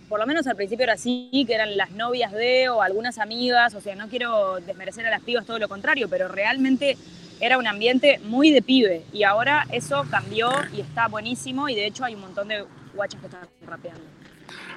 por 0.10 0.20
lo 0.20 0.26
menos 0.26 0.48
al 0.48 0.56
principio 0.56 0.84
era 0.84 0.94
así, 0.94 1.44
que 1.46 1.54
eran 1.54 1.76
las 1.76 1.92
novias 1.92 2.32
de 2.32 2.70
o 2.70 2.82
algunas 2.82 3.18
amigas, 3.18 3.74
o 3.76 3.82
sea, 3.82 3.96
no 3.96 4.08
quiero 4.08 4.60
desmerecer 4.62 5.06
a 5.06 5.10
las 5.10 5.22
pibas, 5.22 5.46
todo 5.46 5.60
lo 5.60 5.68
contrario, 5.68 6.08
pero 6.10 6.28
realmente 6.28 6.98
era 7.40 7.58
un 7.58 7.68
ambiente 7.68 8.20
muy 8.24 8.52
de 8.52 8.62
pibe. 8.62 9.04
Y 9.14 9.24
ahora 9.24 9.66
eso 9.72 10.06
cambió 10.10 10.52
y 10.76 10.82
está 10.82 11.08
buenísimo. 11.08 11.70
Y 11.70 11.76
de 11.76 11.86
hecho 11.86 12.06
hay 12.06 12.16
un 12.16 12.22
montón 12.22 12.48
de 12.48 12.66
guachas 12.96 13.20
que 13.20 13.28
están 13.28 13.48
rapeando. 13.66 14.02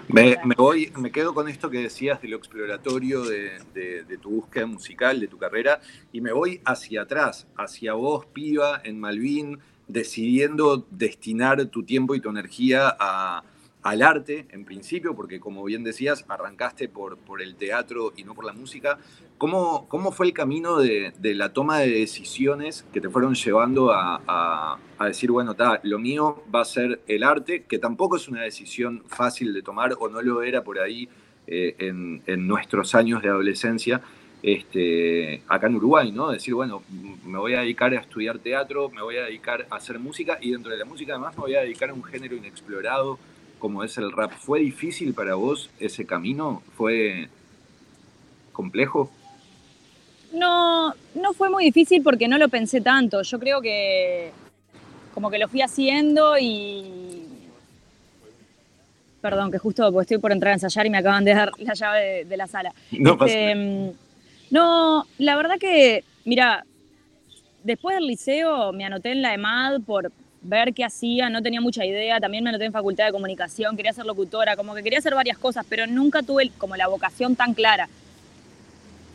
Me, 0.09 0.37
voy, 0.57 0.93
me 0.97 1.12
quedo 1.12 1.35
con 1.35 1.49
esto 1.49 1.71
que 1.71 1.79
decías 1.79 2.21
de 2.21 2.29
lo 2.29 2.37
exploratorio 2.37 3.23
de, 3.23 4.19
tu 4.21 4.31
búsqueda 4.31 4.67
musical, 4.67 5.21
de 5.21 5.29
tu 5.29 5.39
carrera, 5.39 5.81
y 6.12 6.21
me 6.21 6.33
voy 6.33 6.61
hacia 6.65 7.03
atrás, 7.03 7.47
hacia 7.57 7.93
vos, 7.93 8.27
piba, 8.27 8.81
en 8.83 8.99
Malvin, 8.99 9.59
decidiendo 9.87 10.87
destinar 10.91 11.65
tu 11.67 11.85
tiempo 11.85 12.15
y 12.15 12.21
tu 12.21 12.29
energía 12.29 12.97
a, 12.99 13.45
al 13.82 14.02
arte, 14.02 14.46
en 14.50 14.64
principio, 14.64 15.14
porque 15.14 15.40
como 15.40 15.64
bien 15.64 15.82
decías, 15.84 16.25
arrancaste 16.28 16.88
por, 16.88 17.16
por 17.16 17.40
el 17.40 17.54
teatro 17.54 18.12
y 18.16 18.25
no 18.25 18.34
por 18.34 18.44
la 18.44 18.52
música. 18.52 18.99
¿Cómo, 19.38 19.88
cómo 19.88 20.12
fue 20.12 20.26
el 20.26 20.34
camino 20.34 20.78
de, 20.78 21.12
la 21.22 21.52
toma 21.52 21.78
de 21.78 21.90
decisiones 21.90 22.84
que 22.92 23.00
te 23.00 23.08
fueron 23.08 23.34
llevando 23.34 23.90
a, 23.92 24.78
decir, 25.00 25.30
bueno, 25.30 25.56
lo 25.82 25.99
mío 25.99 26.42
va 26.54 26.60
a 26.60 26.64
ser 26.66 27.00
el 27.08 27.22
arte, 27.22 27.64
que 27.64 27.78
tampoco 27.78 28.16
es 28.16 28.28
una 28.28 28.42
decisión 28.42 29.02
fácil 29.06 29.54
de 29.54 29.62
tomar 29.62 29.94
o 29.99 30.08
no 30.08 30.20
lo 30.20 30.42
era 30.42 30.62
por 30.62 30.78
ahí 30.78 31.08
eh, 31.46 31.75
en, 31.78 32.22
en, 32.26 32.46
nuestros 32.46 32.94
años 32.94 33.22
de 33.22 33.30
adolescencia? 33.30 34.02
Este, 34.42 35.42
acá 35.49 35.66
en 35.66 35.76
Uruguay, 35.76 36.12
¿no? 36.12 36.30
Decir, 36.30 36.54
bueno, 36.54 36.82
me 37.25 37.38
voy 37.38 37.54
a 37.54 37.60
dedicar 37.60 37.92
a 37.92 38.00
estudiar 38.00 38.38
teatro, 38.38 38.90
me 38.90 39.02
voy 39.02 39.16
a 39.16 39.25
dedicar 39.25 39.66
a 39.70 39.76
hacer 39.76 39.99
música 39.99 40.38
y 40.40 40.50
dentro 40.50 40.70
de 40.70 40.78
la 40.78 40.87
música 40.87 41.14
además 41.14 41.37
me 41.37 41.42
voy 41.42 41.54
a 41.54 41.60
dedicar 41.60 41.90
a 41.90 41.94
un 41.94 42.02
género 42.02 42.37
inexplorado 42.37 43.18
como 43.61 43.85
es 43.85 43.97
el 43.99 44.11
rap. 44.11 44.33
¿Fue 44.33 44.59
difícil 44.59 45.14
para 45.14 45.37
vos 45.37 45.71
ese 45.79 46.05
camino? 46.05 46.62
¿Fue 46.76 47.29
complejo? 48.52 49.12
No, 50.33 50.93
no 51.14 51.33
fue 51.35 51.49
muy 51.49 51.64
difícil 51.64 52.02
porque 52.02 52.26
no 52.26 52.38
lo 52.38 52.49
pensé 52.49 52.81
tanto. 52.81 53.23
Yo 53.23 53.38
creo 53.38 53.61
que 53.61 54.33
como 55.14 55.31
que 55.31 55.38
lo 55.38 55.49
fui 55.49 55.62
haciendo 55.62 56.37
y... 56.38 57.26
Perdón, 59.21 59.50
que 59.52 59.59
justo 59.59 60.00
estoy 60.00 60.19
por 60.19 60.33
entrar 60.33 60.52
a 60.52 60.55
ensayar 60.55 60.87
y 60.87 60.90
me 60.90 60.99
acaban 60.99 61.25
de 61.25 61.35
dar 61.35 61.52
la 61.59 61.75
llave 61.75 62.25
de, 62.25 62.37
la 62.37 62.47
sala. 62.47 62.73
No, 62.93 63.19
este, 63.25 63.55
mm, 63.55 63.90
no, 64.50 65.07
la 65.19 65.37
verdad 65.37 65.59
que, 65.59 66.05
mira, 66.25 66.64
después 67.62 67.97
del 67.97 68.07
liceo 68.07 68.73
me 68.73 68.85
anoté 68.85 69.12
en 69.12 69.21
la 69.21 69.35
EMAD 69.35 69.83
por, 69.83 70.11
ver 70.42 70.73
qué 70.73 70.85
hacía, 70.85 71.28
no 71.28 71.42
tenía 71.42 71.61
mucha 71.61 71.85
idea, 71.85 72.18
también 72.20 72.42
me 72.42 72.50
anoté 72.50 72.64
en 72.64 72.73
facultad 72.73 73.06
de 73.06 73.12
comunicación, 73.12 73.76
quería 73.76 73.92
ser 73.92 74.06
locutora, 74.06 74.56
como 74.56 74.75
que 74.75 74.82
quería 74.82 74.99
hacer 74.99 75.14
varias 75.14 75.38
cosas, 75.38 75.66
pero 75.68 75.87
nunca 75.87 76.23
tuve 76.23 76.50
como 76.56 76.76
la 76.76 76.88
vocación 76.88 77.37
tan 77.37 77.54
clara. 77.54 77.88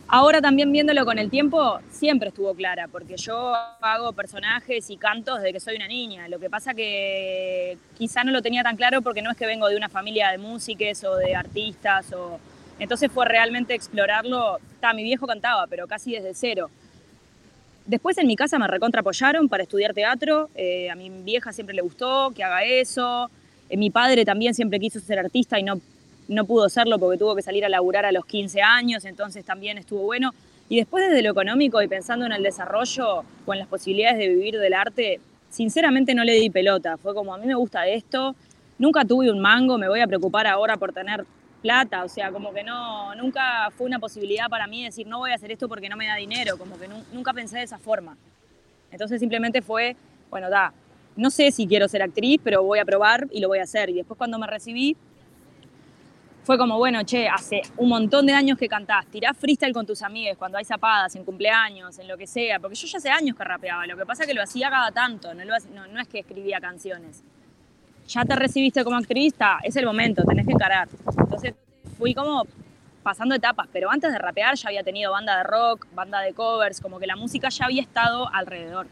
Ahora 0.08 0.40
también 0.40 0.70
viéndolo 0.70 1.04
con 1.04 1.18
el 1.18 1.30
tiempo, 1.30 1.80
siempre 1.90 2.28
estuvo 2.28 2.54
clara, 2.54 2.86
porque 2.86 3.16
yo 3.16 3.54
hago 3.80 4.12
personajes 4.12 4.88
y 4.88 4.96
cantos 4.96 5.38
desde 5.38 5.52
que 5.52 5.58
soy 5.58 5.74
una 5.74 5.88
niña. 5.88 6.28
Lo 6.28 6.38
que 6.38 6.48
pasa 6.48 6.74
que 6.74 7.76
quizá 7.98 8.22
no 8.22 8.30
lo 8.30 8.40
tenía 8.40 8.62
tan 8.62 8.76
claro 8.76 9.02
porque 9.02 9.20
no 9.20 9.32
es 9.32 9.36
que 9.36 9.46
vengo 9.46 9.68
de 9.68 9.76
una 9.76 9.88
familia 9.88 10.30
de 10.30 10.38
músicos 10.38 11.02
o 11.02 11.16
de 11.16 11.34
artistas, 11.34 12.12
o... 12.12 12.38
entonces 12.78 13.10
fue 13.10 13.26
realmente 13.26 13.74
explorarlo. 13.74 14.58
Está, 14.74 14.92
mi 14.92 15.02
viejo 15.02 15.26
cantaba, 15.26 15.66
pero 15.66 15.88
casi 15.88 16.12
desde 16.12 16.34
cero. 16.34 16.70
Después 17.86 18.18
en 18.18 18.26
mi 18.26 18.34
casa 18.34 18.58
me 18.58 18.66
recontra 18.66 19.00
apoyaron 19.00 19.48
para 19.48 19.62
estudiar 19.62 19.94
teatro. 19.94 20.50
Eh, 20.56 20.90
a 20.90 20.96
mi 20.96 21.08
vieja 21.08 21.52
siempre 21.52 21.74
le 21.74 21.82
gustó 21.82 22.32
que 22.34 22.42
haga 22.42 22.64
eso. 22.64 23.30
Eh, 23.68 23.76
mi 23.76 23.90
padre 23.90 24.24
también 24.24 24.54
siempre 24.54 24.80
quiso 24.80 24.98
ser 24.98 25.20
artista 25.20 25.60
y 25.60 25.62
no, 25.62 25.80
no 26.26 26.44
pudo 26.44 26.68
serlo 26.68 26.98
porque 26.98 27.16
tuvo 27.16 27.36
que 27.36 27.42
salir 27.42 27.64
a 27.64 27.68
laburar 27.68 28.04
a 28.04 28.10
los 28.10 28.26
15 28.26 28.60
años, 28.60 29.04
entonces 29.04 29.44
también 29.44 29.78
estuvo 29.78 30.02
bueno. 30.02 30.32
Y 30.68 30.78
después 30.78 31.08
desde 31.08 31.22
lo 31.22 31.30
económico 31.30 31.80
y 31.80 31.86
pensando 31.86 32.26
en 32.26 32.32
el 32.32 32.42
desarrollo 32.42 33.22
o 33.46 33.52
en 33.52 33.60
las 33.60 33.68
posibilidades 33.68 34.18
de 34.18 34.28
vivir 34.30 34.58
del 34.58 34.74
arte, 34.74 35.20
sinceramente 35.48 36.12
no 36.12 36.24
le 36.24 36.32
di 36.32 36.50
pelota. 36.50 36.96
Fue 36.96 37.14
como, 37.14 37.32
a 37.34 37.38
mí 37.38 37.46
me 37.46 37.54
gusta 37.54 37.86
esto, 37.86 38.34
nunca 38.78 39.04
tuve 39.04 39.30
un 39.30 39.38
mango, 39.38 39.78
me 39.78 39.88
voy 39.88 40.00
a 40.00 40.08
preocupar 40.08 40.48
ahora 40.48 40.76
por 40.76 40.92
tener 40.92 41.24
plata, 41.66 42.04
o 42.04 42.08
sea, 42.08 42.30
como 42.30 42.52
que 42.54 42.62
no, 42.62 43.12
nunca 43.16 43.72
fue 43.76 43.88
una 43.88 43.98
posibilidad 43.98 44.48
para 44.48 44.68
mí 44.68 44.84
decir 44.84 45.04
no 45.04 45.18
voy 45.18 45.32
a 45.32 45.34
hacer 45.34 45.50
esto 45.50 45.68
porque 45.68 45.88
no 45.88 45.96
me 45.96 46.06
da 46.06 46.14
dinero, 46.14 46.56
como 46.56 46.78
que 46.78 46.86
nunca 47.12 47.32
pensé 47.32 47.58
de 47.58 47.64
esa 47.64 47.78
forma. 47.78 48.16
Entonces 48.92 49.18
simplemente 49.18 49.62
fue, 49.62 49.96
bueno, 50.30 50.48
da, 50.48 50.72
no 51.16 51.28
sé 51.28 51.50
si 51.50 51.66
quiero 51.66 51.88
ser 51.88 52.02
actriz, 52.02 52.40
pero 52.44 52.62
voy 52.62 52.78
a 52.78 52.84
probar 52.84 53.26
y 53.32 53.40
lo 53.40 53.48
voy 53.48 53.58
a 53.58 53.64
hacer. 53.64 53.90
Y 53.90 53.94
después 53.94 54.16
cuando 54.16 54.38
me 54.38 54.46
recibí, 54.46 54.96
fue 56.44 56.56
como, 56.56 56.78
bueno, 56.78 57.02
che, 57.02 57.26
hace 57.26 57.62
un 57.76 57.88
montón 57.88 58.26
de 58.26 58.32
años 58.32 58.56
que 58.56 58.68
cantás, 58.68 59.04
tirás 59.06 59.36
freestyle 59.36 59.72
con 59.72 59.84
tus 59.84 60.02
amigos 60.02 60.38
cuando 60.38 60.58
hay 60.58 60.64
zapadas, 60.64 61.16
en 61.16 61.24
cumpleaños, 61.24 61.98
en 61.98 62.06
lo 62.06 62.16
que 62.16 62.28
sea, 62.28 62.60
porque 62.60 62.76
yo 62.76 62.86
ya 62.86 62.98
hace 62.98 63.10
años 63.10 63.36
que 63.36 63.42
rapeaba, 63.42 63.84
lo 63.88 63.96
que 63.96 64.06
pasa 64.06 64.22
es 64.22 64.28
que 64.28 64.34
lo 64.34 64.42
hacía 64.42 64.70
cada 64.70 64.92
tanto, 64.92 65.34
no 65.34 66.00
es 66.00 66.06
que 66.06 66.20
escribía 66.20 66.60
canciones 66.60 67.24
ya 68.08 68.24
te 68.24 68.36
recibiste 68.36 68.84
como 68.84 68.96
activista, 68.96 69.58
es 69.62 69.76
el 69.76 69.86
momento, 69.86 70.24
tenés 70.24 70.46
que 70.46 70.52
encarar. 70.52 70.88
Entonces 71.18 71.54
fui 71.98 72.14
como 72.14 72.46
pasando 73.02 73.34
etapas, 73.34 73.68
pero 73.72 73.90
antes 73.90 74.12
de 74.12 74.18
rapear 74.18 74.56
ya 74.56 74.68
había 74.68 74.82
tenido 74.82 75.12
banda 75.12 75.38
de 75.38 75.44
rock, 75.44 75.86
banda 75.94 76.20
de 76.20 76.32
covers, 76.32 76.80
como 76.80 76.98
que 76.98 77.06
la 77.06 77.16
música 77.16 77.48
ya 77.48 77.66
había 77.66 77.82
estado 77.82 78.28
alrededor. 78.34 78.88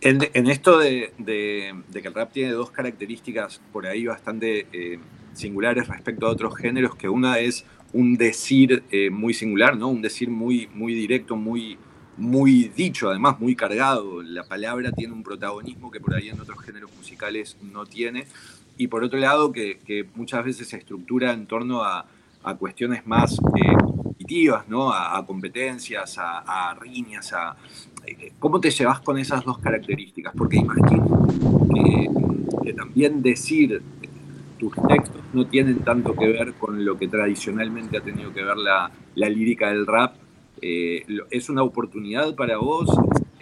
En, 0.00 0.48
esto 0.48 0.78
de, 0.78 1.12
que 1.24 2.08
el 2.08 2.14
rap 2.14 2.30
tiene 2.30 2.52
dos 2.52 2.70
características 2.70 3.60
por 3.72 3.86
ahí 3.86 4.04
bastante 4.04 4.66
eh, 4.70 4.98
singulares 5.32 5.88
respecto 5.88 6.26
a 6.26 6.30
otros 6.30 6.54
géneros, 6.56 6.94
que 6.94 7.08
una 7.08 7.38
es 7.38 7.64
un 7.94 8.16
decir 8.16 8.82
eh, 8.90 9.08
muy 9.08 9.32
singular, 9.32 9.76
¿no? 9.76 9.88
Un 9.88 10.02
decir 10.02 10.28
muy, 10.28 10.68
muy 10.74 10.94
directo, 10.94 11.36
muy, 11.36 11.78
muy 12.16 12.70
dicho, 12.76 13.10
además 13.10 13.40
muy 13.40 13.54
cargado. 13.56 14.22
La 14.22 14.44
palabra 14.44 14.92
tiene 14.92 15.12
un 15.12 15.22
protagonismo 15.22 15.90
que 15.90 16.00
por 16.00 16.14
ahí 16.14 16.28
en 16.28 16.40
otros 16.40 16.60
géneros 16.60 16.90
musicales 16.96 17.56
no 17.62 17.86
tiene. 17.86 18.26
Y 18.76 18.88
por 18.88 19.04
otro 19.04 19.18
lado, 19.18 19.52
que, 19.52 20.06
muchas 20.14 20.44
veces 20.44 20.68
se 20.68 20.76
estructura 20.76 21.32
en 21.32 21.46
torno 21.46 21.82
a, 21.82 22.06
cuestiones 22.58 23.06
más 23.06 23.38
eh, 23.56 23.72
competitivas, 23.80 24.68
¿no? 24.68 24.92
a, 24.92 25.24
competencias, 25.26 26.16
a, 26.18 26.76
riñas. 26.78 27.32
A, 27.32 27.56
eh, 28.06 28.32
¿Cómo 28.38 28.60
te 28.60 28.70
llevas 28.70 29.00
con 29.00 29.18
esas 29.18 29.44
dos 29.44 29.58
características? 29.58 30.34
Porque 30.36 30.58
imagino 30.58 31.26
que, 31.74 32.72
también 32.74 33.22
decir 33.22 33.82
tus 34.58 34.74
textos 34.88 35.22
no 35.32 35.46
tienen 35.46 35.78
tanto 35.80 36.14
que 36.14 36.26
ver 36.26 36.54
con 36.54 36.84
lo 36.84 36.98
que 36.98 37.08
tradicionalmente 37.08 37.98
ha 37.98 38.00
tenido 38.00 38.32
que 38.32 38.42
ver 38.42 38.56
la, 38.56 38.90
la 39.14 39.28
lírica 39.28 39.70
del 39.70 39.86
rap, 39.86 40.16
eh, 40.66 41.04
¿Es 41.30 41.50
una 41.50 41.62
oportunidad 41.62 42.34
para 42.34 42.56
vos? 42.56 42.88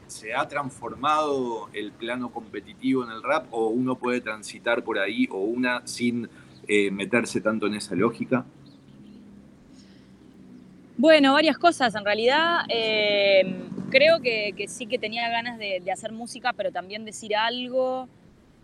¿Se 0.09 0.35
ha 0.35 0.49
transformado 0.49 1.69
el 1.73 1.93
plano 1.93 2.33
competitivo 2.33 3.05
en 3.05 3.11
el 3.11 3.23
rap 3.23 3.47
o 3.53 3.69
uno 3.69 3.95
puede 3.95 4.21
transitar 4.21 4.83
por 4.83 4.99
ahí 4.99 5.29
o 5.31 5.39
una 5.39 5.87
sin 5.87 6.29
eh, 6.67 6.91
meterse 6.91 7.41
tanto 7.41 7.69
en 7.69 7.75
esa 7.75 7.95
lógica? 7.95 8.45
Bueno, 10.97 11.35
varias 11.35 11.59
cosas. 11.59 11.95
En 11.95 12.05
realidad, 12.05 12.65
eh, 12.69 13.55
creo 13.91 14.21
que, 14.21 14.53
sí 14.67 14.87
que 14.87 14.99
tenía 14.99 15.29
ganas 15.31 15.61
de, 15.61 15.79
de, 15.79 15.93
hacer 15.93 16.11
música, 16.11 16.53
pero 16.53 16.73
también 16.73 17.05
decir 17.05 17.37
algo. 17.37 18.09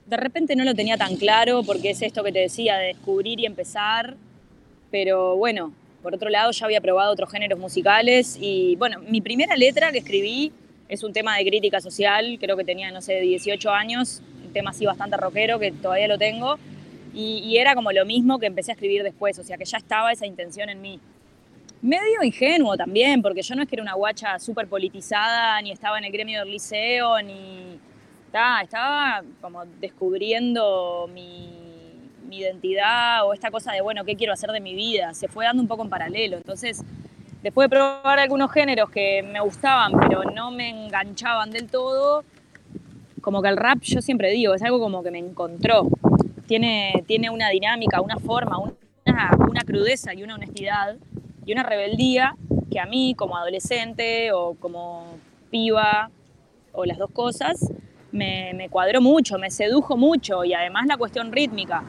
De 0.06 0.16
repente 0.16 0.56
no 0.56 0.64
lo 0.64 0.74
tenía 0.74 0.96
tan 0.96 1.14
claro, 1.14 1.62
porque 1.62 1.90
es 1.90 2.02
esto 2.02 2.24
que 2.24 2.32
te 2.32 2.40
decía, 2.40 2.76
de 2.76 2.86
descubrir 2.88 3.38
y 3.38 3.46
empezar. 3.46 4.16
Pero 4.90 5.36
bueno, 5.36 5.72
por 6.08 6.14
otro 6.14 6.30
lado, 6.30 6.50
ya 6.52 6.64
había 6.64 6.80
probado 6.80 7.12
otros 7.12 7.30
géneros 7.30 7.58
musicales 7.58 8.38
y 8.40 8.76
bueno, 8.76 8.98
mi 9.10 9.20
primera 9.20 9.54
letra 9.56 9.92
que 9.92 9.98
escribí 9.98 10.50
es 10.88 11.02
un 11.02 11.12
tema 11.12 11.36
de 11.36 11.44
crítica 11.44 11.82
social, 11.82 12.38
creo 12.40 12.56
que 12.56 12.64
tenía, 12.64 12.90
no 12.90 13.02
sé, 13.02 13.20
18 13.20 13.70
años, 13.70 14.22
un 14.42 14.50
tema 14.54 14.70
así 14.70 14.86
bastante 14.86 15.18
rockero 15.18 15.58
que 15.58 15.70
todavía 15.70 16.08
lo 16.08 16.16
tengo 16.16 16.58
y, 17.12 17.58
era 17.58 17.74
como 17.74 17.92
lo 17.92 18.06
mismo 18.06 18.38
que 18.38 18.46
empecé 18.46 18.70
a 18.70 18.74
escribir 18.74 19.02
después, 19.02 19.38
o 19.38 19.42
sea 19.44 19.58
que 19.58 19.66
ya 19.66 19.76
estaba 19.76 20.10
esa 20.10 20.24
intención 20.24 20.70
en 20.70 20.80
mí. 20.80 20.98
medio 21.82 22.22
ingenuo 22.22 22.74
también, 22.74 23.20
porque 23.20 23.42
yo 23.42 23.54
no 23.54 23.64
es 23.64 23.68
que 23.68 23.76
era 23.76 23.82
una 23.82 23.92
guacha 23.92 24.38
súper 24.38 24.66
politizada, 24.66 25.60
ni 25.60 25.72
estaba 25.72 25.98
en 25.98 26.04
el 26.04 26.12
gremio 26.12 26.38
del 26.38 26.52
liceo, 26.52 27.20
ni 27.20 27.78
estaba, 28.24 28.62
estaba 28.62 29.22
como 29.42 29.66
descubriendo 29.78 31.06
mi, 31.12 31.57
mi, 32.28 32.38
identidad 32.38 33.26
o 33.26 33.34
esta 33.34 33.50
cosa 33.50 33.72
de, 33.72 33.80
bueno, 33.80 34.04
¿qué 34.04 34.16
quiero 34.16 34.32
hacer 34.32 34.50
de 34.50 34.60
mi 34.60 34.74
vida? 34.74 35.14
Se 35.14 35.28
fue 35.28 35.44
dando 35.44 35.62
un 35.62 35.68
poco 35.68 35.82
en 35.82 35.88
paralelo. 35.88 36.36
Entonces, 36.36 36.84
después 37.42 37.66
de 37.66 37.76
probar 37.76 38.18
algunos 38.18 38.50
géneros 38.52 38.90
que 38.90 39.22
me 39.22 39.40
gustaban, 39.40 39.92
pero 39.98 40.24
no 40.24 40.50
me 40.50 40.68
enganchaban 40.68 41.50
del 41.50 41.68
todo, 41.68 42.24
como 43.20 43.42
que 43.42 43.48
el 43.48 43.56
rap, 43.56 43.80
yo 43.82 44.00
siempre 44.00 44.30
digo, 44.30 44.54
es 44.54 44.62
algo 44.62 44.78
como 44.78 45.02
que 45.02 45.10
me 45.10 45.18
encontró. 45.18 45.88
Tiene, 46.46 47.04
tiene 47.06 47.30
una 47.30 47.50
dinámica, 47.50 48.00
una 48.00 48.18
forma, 48.18 48.58
una, 48.58 49.30
una 49.48 49.60
crudeza 49.62 50.14
y 50.14 50.22
una 50.22 50.34
honestidad 50.34 50.96
y 51.44 51.52
una 51.52 51.62
rebeldía 51.62 52.36
que 52.70 52.80
a 52.80 52.86
mí 52.86 53.14
como 53.16 53.36
adolescente 53.36 54.32
o 54.32 54.54
como 54.54 55.06
piba 55.50 56.10
o 56.72 56.84
las 56.84 56.98
dos 56.98 57.10
cosas 57.10 57.72
me, 58.12 58.68
cuadró 58.70 59.00
mucho, 59.00 59.38
me 59.38 59.50
sedujo 59.50 59.96
mucho 59.96 60.44
y 60.44 60.54
además 60.54 60.86
la 60.86 60.96
cuestión 60.96 61.32
rítmica. 61.32 61.82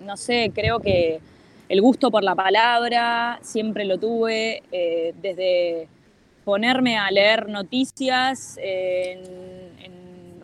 No 0.00 0.16
sé, 0.16 0.52
creo 0.54 0.80
que 0.80 1.20
el 1.68 1.80
gusto 1.80 2.10
por 2.10 2.24
la 2.24 2.34
palabra 2.34 3.38
siempre 3.42 3.84
lo 3.84 3.98
tuve 3.98 4.62
eh, 4.72 5.14
desde 5.20 5.88
ponerme 6.44 6.96
a 6.96 7.10
leer 7.10 7.48
noticias 7.48 8.58
en 8.62 9.58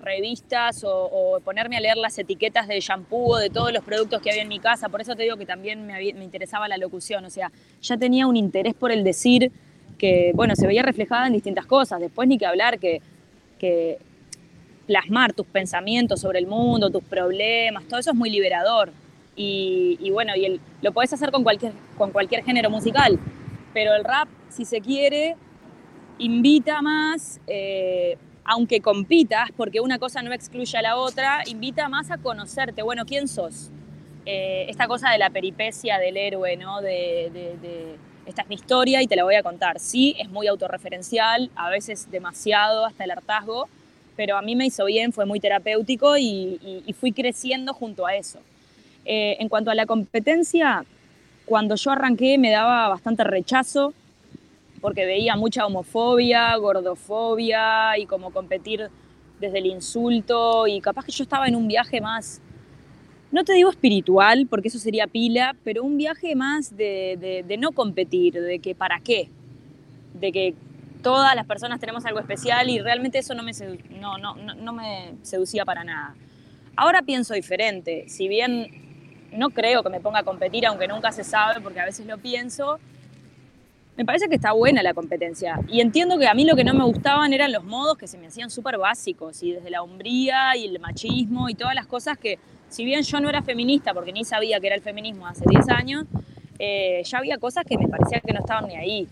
revistas 0.05 0.85
o, 0.87 1.41
ponerme 1.45 1.77
a 1.77 1.81
leer 1.81 1.97
las 1.97 2.19
etiquetas 2.19 2.69
de 2.69 2.79
shampoo 2.81 3.35
o 3.35 3.39
de 3.39 3.51
todos 3.51 3.73
los 3.73 3.83
productos 3.83 4.21
que 4.21 4.31
había 4.31 4.43
en 4.43 4.49
mi 4.49 4.61
casa. 4.61 4.89
Por 4.89 5.01
eso 5.01 5.17
te 5.17 5.23
digo 5.25 5.37
que 5.37 5.47
también 5.47 5.87
me, 5.87 6.03
interesaba 6.03 6.69
la 6.69 6.77
locución. 6.77 7.25
O 7.25 7.31
sea, 7.31 7.51
ya 7.81 7.97
tenía 7.97 8.27
un 8.27 8.37
interés 8.37 8.75
por 8.75 8.93
el 8.93 9.03
decir 9.03 9.51
que, 9.99 10.33
bueno, 10.35 10.55
se 10.55 10.67
veía 10.67 10.83
reflejada 10.83 11.27
en 11.27 11.33
distintas 11.33 11.67
cosas. 11.67 12.01
Después 12.01 12.29
ni 12.29 12.39
que 12.39 12.47
hablar 12.47 12.79
que, 12.79 13.01
que 13.59 13.99
plasmar 14.87 15.33
tus 15.33 15.47
pensamientos 15.47 16.21
sobre 16.21 16.39
el 16.39 16.47
mundo, 16.47 16.91
tus 16.91 17.05
problemas, 17.05 17.85
todo 17.85 17.99
eso 17.99 18.11
es 18.11 18.17
muy 18.17 18.31
liberador. 18.31 18.93
Y, 19.37 20.11
bueno, 20.13 20.35
y 20.37 20.61
lo 20.81 20.93
podés 20.93 21.13
hacer 21.13 21.31
con 21.33 21.43
cualquier, 21.43 21.73
con 21.99 22.13
cualquier 22.13 22.45
género 22.45 22.71
musical. 22.71 23.19
Pero 23.73 23.95
el 23.95 24.05
rap, 24.05 24.29
si 24.49 24.65
se 24.65 24.81
quiere, 24.81 25.37
invita 26.19 26.81
más 26.83 27.41
eh, 27.47 28.17
aunque 28.45 28.81
compitas, 28.81 29.51
porque 29.57 29.81
una 29.81 29.99
cosa 29.99 30.23
no 30.23 30.33
excluye 30.33 30.77
a 30.77 30.83
la 30.83 30.97
otra, 30.97 31.43
invita 31.47 31.89
más 31.89 32.11
a 32.11 32.19
conocerte, 32.19 32.83
bueno, 32.83 33.05
¿quién 33.07 33.27
sos? 33.27 33.71
Eh, 34.27 34.67
esta 34.69 34.87
cosa 34.87 35.11
de 35.11 35.19
la 35.19 35.31
peripecia 35.31 35.99
del 35.99 36.17
héroe, 36.17 36.57
¿no? 36.57 36.81
De, 36.81 37.97
esta 38.27 38.43
es 38.43 38.49
mi 38.49 38.55
historia 38.55 39.03
y 39.03 39.07
te 39.07 39.17
la 39.17 39.25
voy 39.25 39.35
a 39.35 39.43
contar. 39.43 39.79
Sí, 39.79 40.15
es 40.19 40.31
muy 40.31 40.47
autorreferencial, 40.47 41.51
a 41.57 41.71
veces 41.71 42.11
demasiado, 42.11 42.87
hasta 42.87 43.05
el 43.05 43.11
hartazgo, 43.11 43.69
pero 44.17 44.37
a 44.37 44.43
mí 44.43 44.57
me 44.57 44.67
hizo 44.67 44.85
bien, 44.87 45.13
fue 45.13 45.27
muy 45.27 45.41
terapéutico 45.41 46.17
y, 46.17 46.95
fui 46.99 47.13
creciendo 47.13 47.75
junto 47.75 48.07
a 48.07 48.15
eso. 48.15 48.39
Eh, 49.05 49.37
en 49.39 49.49
cuanto 49.49 49.71
a 49.71 49.75
la 49.75 49.87
competencia, 49.87 50.85
cuando 51.45 51.75
yo 51.77 51.91
arranqué 51.91 52.39
me 52.39 52.51
daba 52.51 52.89
bastante 52.89 53.25
rechazo, 53.25 53.93
porque 54.81 55.07
veía 55.07 55.37
mucha 55.37 55.67
homofobia, 55.67 56.55
gordofobia 56.57 57.99
y 57.99 58.07
como 58.07 58.31
competir 58.31 58.91
desde 59.41 59.59
el 59.59 59.67
insulto 59.67 60.67
y 60.67 60.81
capaz 60.81 61.05
que 61.07 61.13
yo 61.13 61.23
estaba 61.23 61.49
en 61.49 61.57
un 61.57 61.69
viaje 61.69 62.01
más, 62.01 62.41
no 63.33 63.45
te 63.45 63.53
digo 63.53 63.71
espiritual, 63.71 64.47
porque 64.49 64.69
eso 64.69 64.79
sería 64.79 65.07
pila, 65.07 65.57
pero 65.65 65.83
un 65.83 65.97
viaje 65.97 66.35
más 66.35 66.77
de, 66.77 67.45
no 67.59 67.73
competir, 67.73 68.35
de 68.35 68.59
que 68.59 68.75
para 68.75 69.01
qué, 69.01 69.29
de 70.21 70.33
que 70.33 70.55
todas 71.03 71.35
las 71.35 71.47
personas 71.47 71.81
tenemos 71.81 72.05
algo 72.07 72.21
especial 72.21 72.71
y 72.71 72.79
realmente 72.79 73.19
eso 73.19 73.35
no 73.35 73.43
me, 73.43 73.53
no, 74.01 74.19
no, 74.19 74.35
no 74.35 74.73
me 74.73 75.15
seducía 75.23 75.65
para 75.65 75.83
nada. 75.83 76.15
Ahora 76.77 77.03
pienso 77.03 77.35
diferente, 77.35 78.05
si 78.09 78.29
bien 78.29 78.84
no 79.35 79.51
creo 79.51 79.83
que 79.83 79.91
me 79.91 80.01
ponga 80.01 80.21
a 80.21 80.23
competir, 80.23 80.67
aunque 80.67 80.89
nunca 80.89 81.13
se 81.13 81.25
sabe, 81.25 81.61
porque 81.61 81.81
a 81.81 81.85
veces 81.85 82.07
lo 82.07 82.19
pienso, 82.19 82.79
me 83.97 84.05
parece 84.05 84.29
que 84.29 84.35
está 84.35 84.53
buena 84.53 84.83
la 84.83 84.95
competencia. 84.95 85.61
Y 85.69 85.81
entiendo 85.81 86.19
que 86.19 86.27
a 86.27 86.35
mí 86.35 86.45
lo 86.45 86.57
que 86.57 86.65
no 86.65 86.75
me 86.75 86.85
gustaban 86.85 87.33
eran 87.33 87.53
los 87.53 87.65
modos 87.65 87.97
que 87.97 88.07
se 88.07 88.19
me 88.19 88.27
hacían 88.27 88.51
súper 88.51 88.79
básicos, 88.79 89.43
y 89.43 89.53
desde 89.53 89.71
la 89.71 89.83
hombría 89.83 90.57
y 90.57 90.67
el 90.67 90.81
machismo 90.81 91.49
y 91.49 91.55
todas 91.55 91.75
las 91.75 91.87
cosas 91.87 92.19
que, 92.19 92.39
si 92.69 92.85
bien 92.85 93.03
yo 93.03 93.21
no 93.21 93.29
era 93.29 93.43
feminista, 93.43 93.95
porque 93.95 94.13
ni 94.13 94.25
sabía 94.25 94.59
que 94.61 94.67
era 94.67 94.77
el 94.77 94.83
feminismo 94.83 95.27
hace 95.27 95.45
10 95.49 95.69
años, 95.69 96.05
eh, 96.59 97.03
ya 97.05 97.19
había 97.19 97.39
cosas 97.39 97.65
que 97.65 97.79
me 97.79 97.89
parecía 97.89 98.21
que 98.21 98.33
no 98.33 98.41
estaban 98.41 98.69
ni 98.69 98.77
ahí. 98.77 99.09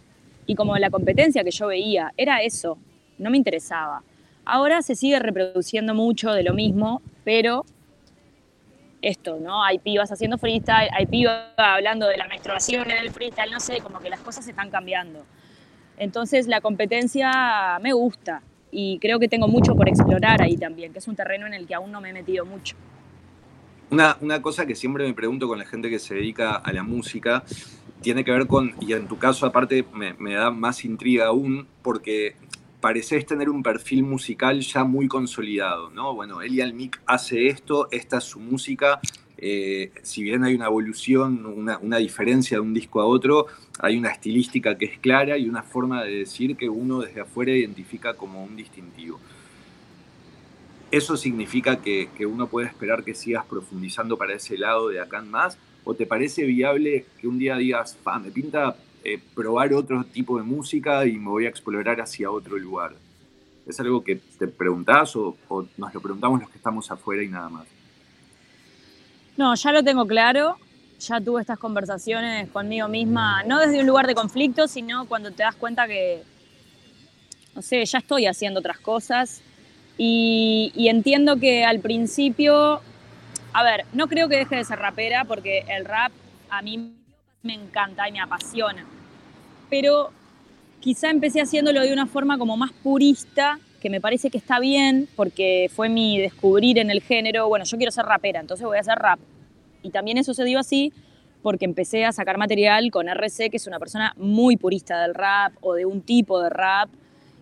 Y 0.47 0.55
como 0.55 0.77
la 0.77 0.91
competencia 0.91 1.45
que 1.45 1.51
yo 1.51 1.69
veía 1.69 2.13
era 2.17 2.43
eso, 2.43 2.79
no 3.19 3.31
me 3.31 3.37
interesaba. 3.37 4.03
Ahora 4.45 4.83
se 4.83 4.97
sigue 4.97 5.19
reproduciendo 5.21 5.95
mucho 5.95 6.33
de 6.33 6.43
lo 6.43 6.55
mismo, 6.55 7.01
pero 7.25 7.65
esto, 9.03 9.39
¿no? 9.41 9.63
Hay 9.63 9.79
pibas 9.79 10.11
haciendo 10.11 10.39
freestyle, 10.39 10.89
hay 10.97 11.07
pibas 11.07 11.51
hablando 11.57 12.07
de 12.07 12.17
la 12.17 12.29
menstruación 12.29 12.91
en 12.91 12.99
el 12.99 13.11
freestyle, 13.11 13.51
no 13.51 13.61
sé, 13.61 13.81
como 13.81 13.99
que 14.01 14.09
las 14.09 14.21
cosas 14.21 14.47
están 14.49 14.71
cambiando. 14.71 15.25
Entonces 15.99 16.47
la 16.47 16.61
competencia 16.61 17.79
me 17.83 17.93
gusta 17.93 18.43
y 18.71 18.99
creo 19.01 19.19
que 19.19 19.29
tengo 19.29 19.49
mucho 19.49 19.75
por 19.75 19.89
explorar 19.89 20.41
ahí 20.41 20.57
también, 20.57 20.93
que 20.93 21.01
es 21.01 21.09
un 21.09 21.17
terreno 21.17 21.47
en 21.47 21.55
el 21.55 21.67
que 21.67 21.75
aún 21.75 21.93
no 21.93 22.01
me 22.01 22.11
he 22.11 22.13
metido 22.13 22.47
mucho. 22.47 22.77
Una, 23.91 24.17
una 24.21 24.41
cosa 24.41 24.65
que 24.65 24.75
siempre 24.75 25.05
me 25.05 25.13
pregunto 25.13 25.47
con 25.47 25.59
la 25.59 25.67
gente 25.67 25.91
que 25.91 25.99
se 25.99 26.15
dedica 26.15 26.55
a 26.55 26.73
la 26.73 26.83
música 26.83 27.45
tiene 28.01 28.25
que 28.25 28.33
ver 28.33 28.47
con, 28.47 28.75
y 28.81 28.95
en 28.95 29.07
tu 29.07 29.19
caso 29.19 29.47
aparte 29.47 29.85
me, 29.93 30.15
me 30.15 30.35
da 30.35 30.51
más 30.51 30.85
intriga 30.85 31.27
aún, 31.27 31.67
porque 31.83 32.37
pareces 32.83 33.25
tener 33.25 33.49
un 33.49 33.63
perfil 33.63 34.03
musical 34.03 34.61
ya 34.61 34.83
muy 34.83 35.07
consolidado, 35.07 35.89
¿no? 35.91 36.15
Bueno, 36.15 36.43
Elian 36.43 36.77
Mick 36.77 37.01
hace 37.07 37.47
esto, 37.47 37.89
esta 37.93 38.19
es 38.19 38.25
su 38.25 38.41
música, 38.41 39.01
eh, 39.39 39.93
si 40.03 40.25
bien 40.25 40.43
hay 40.43 40.55
una 40.57 40.67
evolución, 40.67 41.47
una, 41.47 41.97
diferencia 41.99 42.57
de 42.57 42.61
un 42.61 42.75
disco 42.75 43.01
a 43.01 43.07
otro, 43.07 43.47
hay 43.79 43.97
una 43.97 44.11
estilística 44.11 44.77
que 44.77 44.87
es 44.87 44.99
clara 44.99 45.39
y 45.39 45.49
una 45.49 45.63
forma 45.63 46.03
de 46.03 46.17
decir 46.19 46.57
que 46.57 46.69
uno 46.69 47.01
desde 47.01 47.21
afuera 47.21 47.53
identifica 47.53 48.15
como 48.15 48.43
un 48.45 48.57
distintivo. 48.57 49.21
¿Eso 50.91 51.17
significa 51.17 51.81
que, 51.81 52.11
que 52.17 52.27
uno 52.27 52.49
puede 52.49 52.67
esperar 52.67 53.05
que 53.05 53.15
sigas 53.15 53.47
profundizando 53.47 54.19
para 54.19 54.35
ese 54.35 54.59
lado 54.59 54.89
de 54.89 55.01
acá 55.01 55.21
en 55.21 55.31
más? 55.31 55.57
¿O 55.85 55.95
te 55.95 56.05
parece 56.05 56.45
viable 56.45 57.07
que 57.21 57.29
un 57.29 57.39
día 57.39 57.57
digas, 57.57 57.97
pa, 58.03 58.19
me 58.19 58.31
pinta 58.33 58.77
eh, 59.05 59.21
probar 59.35 59.73
otro 59.75 60.05
tipo 60.05 60.39
de 60.39 60.45
música 60.45 61.05
y 61.07 61.19
me 61.19 61.29
voy 61.29 61.47
a 61.47 61.49
explorar 61.49 62.01
hacia 62.01 62.31
otro 62.31 62.57
lugar. 62.57 62.93
¿Es 63.67 63.79
algo 63.81 64.03
que 64.03 64.17
te 64.39 64.49
preguntás 64.49 65.15
o, 65.17 65.37
nos 65.77 65.95
lo 65.95 66.01
preguntamos 66.01 66.41
los 66.41 66.51
que 66.51 66.59
estamos 66.59 66.91
afuera 66.91 67.23
y 67.23 67.29
nada 67.29 67.49
más? 67.49 67.67
No, 69.37 69.55
ya 69.55 69.73
lo 69.73 69.83
tengo 69.83 70.07
claro. 70.07 70.57
Ya 71.01 71.21
tuve 71.21 71.41
estas 71.41 71.59
conversaciones 71.59 72.49
conmigo 72.51 72.87
misma, 72.87 73.43
no 73.43 73.59
desde 73.59 73.81
un 73.81 73.87
lugar 73.87 74.07
de 74.07 74.15
conflicto, 74.15 74.69
sino 74.69 75.07
cuando 75.07 75.33
te 75.33 75.43
das 75.43 75.57
cuenta 75.57 75.89
que, 75.89 76.23
no 77.57 77.63
sé, 77.63 77.85
ya 77.85 77.99
estoy 77.99 78.27
haciendo 78.27 78.61
otras 78.61 78.79
cosas. 78.79 79.43
Y, 79.99 80.73
y 80.77 80.89
entiendo 80.89 81.39
que 81.39 81.65
al 81.65 81.81
principio, 81.81 82.81
a 83.53 83.65
ver, 83.65 83.85
no 83.93 84.07
creo 84.07 84.29
que 84.29 84.37
deje 84.37 84.57
de 84.57 84.65
ser 84.65 84.79
rapera 84.79 85.25
porque 85.25 85.65
el 85.69 85.85
rap 85.85 86.13
a 86.51 86.63
mí 86.63 87.02
me 87.43 87.55
encanta 87.55 88.09
y 88.09 88.13
me 88.13 88.21
apasiona. 88.21 88.85
Pero 89.69 90.11
quizá 90.81 91.11
empecé 91.11 91.41
haciéndolo 91.41 91.81
de 91.81 91.93
una 91.93 92.07
forma 92.07 92.39
como 92.39 92.57
más 92.57 92.73
purista, 92.73 93.59
que 93.81 93.91
me 93.91 94.01
parece 94.01 94.31
que 94.31 94.39
está 94.39 94.61
bien, 94.61 95.09
porque 95.17 95.71
fue 95.75 95.89
mi 95.89 96.19
descubrir 96.19 96.79
en 96.79 96.91
el 96.91 97.03
género, 97.03 97.49
bueno, 97.49 97.65
yo 97.65 97.77
quiero 97.77 97.91
ser 97.91 98.05
rapera, 98.05 98.41
entonces 98.41 98.65
voy 98.65 98.77
a 98.77 98.81
hacer 98.81 98.97
rap. 98.97 99.19
Y 99.83 99.91
también 99.91 100.19
eso 100.19 100.35
se 100.35 100.45
dio 100.45 100.59
así 100.59 100.93
porque 101.43 101.65
empecé 101.65 102.05
a 102.05 102.13
sacar 102.13 102.39
material 102.39 102.93
con 102.93 103.09
RC, 103.09 103.51
que 103.51 103.57
es 103.57 103.67
una 103.67 103.81
persona 103.81 104.15
muy 104.17 104.57
purista 104.57 105.03
del 105.03 105.15
rap 105.15 105.53
o 105.61 105.75
de 105.75 105.85
un 105.85 106.03
tipo 106.03 106.41
de 106.41 106.49
rap. 106.49 106.89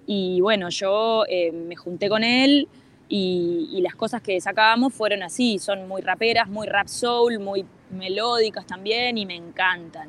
Y 0.07 0.41
bueno, 0.41 0.71
yo 0.71 1.25
eh, 1.29 1.53
me 1.53 1.77
junté 1.77 2.09
con 2.09 2.25
él 2.25 2.67
y, 3.11 3.69
y, 3.73 3.83
las 3.83 3.95
cosas 3.95 4.23
que 4.23 4.41
sacábamos 4.41 4.95
fueron 4.95 5.23
así, 5.23 5.59
son 5.59 5.87
muy 5.87 6.01
raperas, 6.01 6.49
muy 6.49 6.67
rap 6.67 6.87
soul, 6.87 7.39
muy 7.41 7.67
melódicas 7.91 8.67
también 8.67 9.19
y 9.19 9.27
me 9.27 9.37
encantan. 9.37 10.09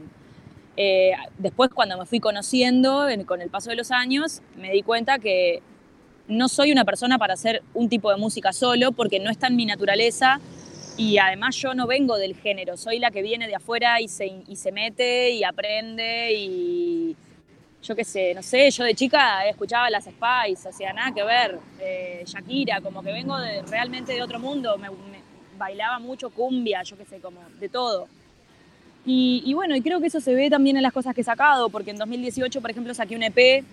Eh, 0.78 1.12
después 1.38 1.70
cuando 1.72 1.98
me 1.98 2.06
fui 2.06 2.20
conociendo 2.20 3.08
con 3.26 3.42
el 3.42 3.50
paso 3.50 3.70
de 3.70 3.76
los 3.76 3.92
años, 3.92 4.42
me 4.56 4.72
di 4.72 4.84
cuenta 4.84 5.20
que 5.20 5.62
no 6.28 6.48
soy 6.48 6.72
una 6.72 6.86
persona 6.86 7.18
para 7.18 7.34
hacer 7.34 7.62
un 7.74 7.90
tipo 7.90 8.10
de 8.10 8.18
música 8.18 8.54
solo 8.54 8.92
porque 8.92 9.20
no 9.20 9.30
está 9.30 9.48
en 9.48 9.58
mi 9.58 9.66
naturaleza 9.66 10.40
y 10.98 11.18
además 11.18 11.56
yo 11.58 11.74
no 11.74 11.88
vengo 11.88 12.18
del 12.18 12.36
género, 12.36 12.78
soy 12.78 13.00
la 13.00 13.12
que 13.12 13.22
viene 13.22 13.48
de 13.48 13.56
afuera 13.56 14.00
y 14.02 14.08
se, 14.08 14.44
y 14.48 14.56
se 14.56 14.72
mete 14.72 15.32
y 15.32 15.44
aprende 15.44 16.34
y 16.34 17.16
yo 17.82 17.96
qué 17.96 18.04
sé, 18.04 18.34
no 18.34 18.44
sé, 18.44 18.70
yo 18.70 18.84
de 18.84 18.94
chica 18.94 19.46
escuchaba 19.48 19.90
las 19.90 20.06
Spice, 20.06 20.72
sea, 20.72 20.94
nada 20.94 21.12
que 21.14 21.24
ver, 21.24 21.60
eh, 21.80 22.24
Shakira, 22.26 22.80
como 22.80 23.02
que 23.02 23.12
vengo 23.12 23.36
realmente 23.68 24.14
de 24.14 24.22
otro 24.22 24.40
mundo, 24.40 24.78
bailaba 25.62 26.00
mucho 26.00 26.32
cumbia, 26.32 26.82
yo 26.82 26.98
qué 26.98 27.06
sé, 27.06 27.20
como 27.20 27.40
de 27.60 27.70
todo. 27.70 28.08
Y, 29.06 29.54
bueno, 29.54 29.76
y 29.76 29.82
creo 29.82 30.00
que 30.00 30.08
eso 30.08 30.20
se 30.20 30.34
ve 30.34 30.50
también 30.50 30.78
en 30.78 30.84
las 30.84 30.94
cosas 30.94 31.14
que 31.16 31.22
he 31.22 31.24
sacado, 31.24 31.70
porque 31.70 31.92
en 31.92 31.98
2018, 31.98 32.62
por 32.62 32.72
ejemplo, 32.72 32.94
saqué 32.94 33.16
un 33.16 33.24
EP 33.24 33.64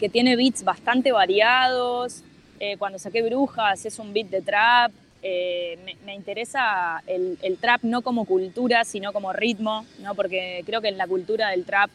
que 0.00 0.08
tiene 0.08 0.36
beats 0.36 0.64
bastante 0.64 1.12
variados. 1.12 2.22
Eh, 2.60 2.76
cuando 2.78 2.98
saqué 2.98 3.22
Brujas 3.22 3.84
es 3.84 3.98
un 3.98 4.12
beat 4.12 4.28
de 4.28 4.40
trap. 4.40 4.92
Eh, 5.22 5.78
me, 6.04 6.14
interesa 6.14 7.02
el, 7.06 7.38
el, 7.42 7.56
trap 7.58 7.82
no 7.84 8.02
como 8.02 8.24
cultura, 8.24 8.84
sino 8.84 9.12
como 9.12 9.32
ritmo, 9.32 9.86
¿no? 10.00 10.16
porque 10.16 10.62
creo 10.66 10.80
que 10.80 10.88
en 10.88 10.98
la 10.98 11.06
cultura 11.06 11.50
del 11.50 11.64
trap, 11.64 11.90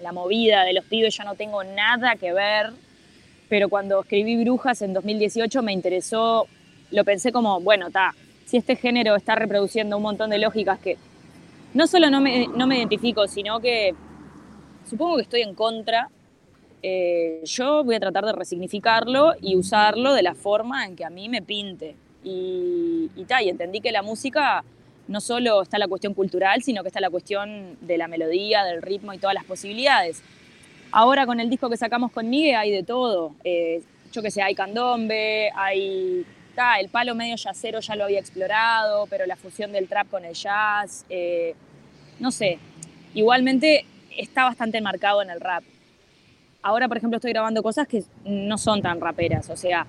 la 0.00 0.12
movida 0.12 0.64
de 0.64 0.72
los 0.72 0.84
pibes, 0.86 1.14
yo 1.14 1.24
no 1.24 1.34
tengo 1.34 1.62
nada 1.64 2.16
que 2.16 2.32
ver. 2.32 2.70
Pero 3.48 3.68
cuando 3.68 4.00
escribí 4.00 4.42
Brujas 4.42 4.82
en 4.82 4.94
2018 4.94 5.62
me 5.62 5.72
interesó, 5.72 6.48
lo 6.90 7.04
pensé 7.04 7.32
como, 7.32 7.60
bueno, 7.60 7.88
está, 7.88 8.14
si 8.46 8.56
este 8.56 8.76
género 8.76 9.14
está 9.16 9.34
reproduciendo 9.34 9.96
un 9.98 10.04
montón 10.04 10.30
de 10.30 10.38
lógicas 10.38 10.78
que 10.78 10.96
no 11.74 11.86
solo 11.86 12.08
no 12.08 12.20
me, 12.22 12.46
no 12.48 12.66
me 12.66 12.78
identifico, 12.78 13.28
sino 13.28 13.60
que 13.60 13.94
supongo 14.88 15.16
que 15.16 15.22
estoy 15.22 15.42
en 15.42 15.54
contra. 15.54 16.08
Eh, 16.82 17.42
yo 17.44 17.84
voy 17.84 17.96
a 17.96 18.00
tratar 18.00 18.24
de 18.24 18.32
resignificarlo 18.32 19.34
y 19.42 19.56
usarlo 19.56 20.14
de 20.14 20.22
la 20.22 20.34
forma 20.34 20.86
en 20.86 20.96
que 20.96 21.04
a 21.04 21.10
mí 21.10 21.28
me 21.28 21.42
pinte. 21.42 21.96
Y, 22.24 23.10
y, 23.16 23.26
y 23.28 23.48
entendí 23.48 23.80
que 23.80 23.92
la 23.92 24.02
música 24.02 24.64
no 25.08 25.20
solo 25.20 25.62
está 25.62 25.78
la 25.78 25.88
cuestión 25.88 26.14
cultural, 26.14 26.62
sino 26.62 26.82
que 26.82 26.88
está 26.88 27.00
la 27.00 27.10
cuestión 27.10 27.76
de 27.80 27.98
la 27.98 28.08
melodía, 28.08 28.64
del 28.64 28.80
ritmo 28.80 29.12
y 29.12 29.18
todas 29.18 29.34
las 29.34 29.44
posibilidades. 29.44 30.22
Ahora 30.92 31.26
con 31.26 31.40
el 31.40 31.50
disco 31.50 31.68
que 31.68 31.76
sacamos 31.76 32.12
con 32.12 32.30
Miguel 32.30 32.56
hay 32.56 32.70
de 32.70 32.84
todo. 32.84 33.34
Eh, 33.44 33.82
yo 34.12 34.22
que 34.22 34.30
sé, 34.30 34.40
hay 34.40 34.54
candombe, 34.54 35.50
hay 35.54 36.24
el 36.78 36.88
palo 36.88 37.14
medio 37.14 37.36
jazzero 37.36 37.80
ya 37.80 37.96
lo 37.96 38.04
había 38.04 38.20
explorado, 38.20 39.06
pero 39.06 39.26
la 39.26 39.36
fusión 39.36 39.72
del 39.72 39.88
trap 39.88 40.08
con 40.08 40.24
el 40.24 40.34
jazz, 40.34 41.04
eh, 41.08 41.54
no 42.18 42.30
sé, 42.30 42.58
igualmente 43.14 43.84
está 44.16 44.44
bastante 44.44 44.80
marcado 44.80 45.22
en 45.22 45.30
el 45.30 45.40
rap. 45.40 45.64
Ahora, 46.62 46.88
por 46.88 46.96
ejemplo, 46.96 47.16
estoy 47.16 47.32
grabando 47.32 47.62
cosas 47.62 47.86
que 47.86 48.02
no 48.24 48.58
son 48.58 48.82
tan 48.82 49.00
raperas, 49.00 49.50
o 49.50 49.56
sea, 49.56 49.86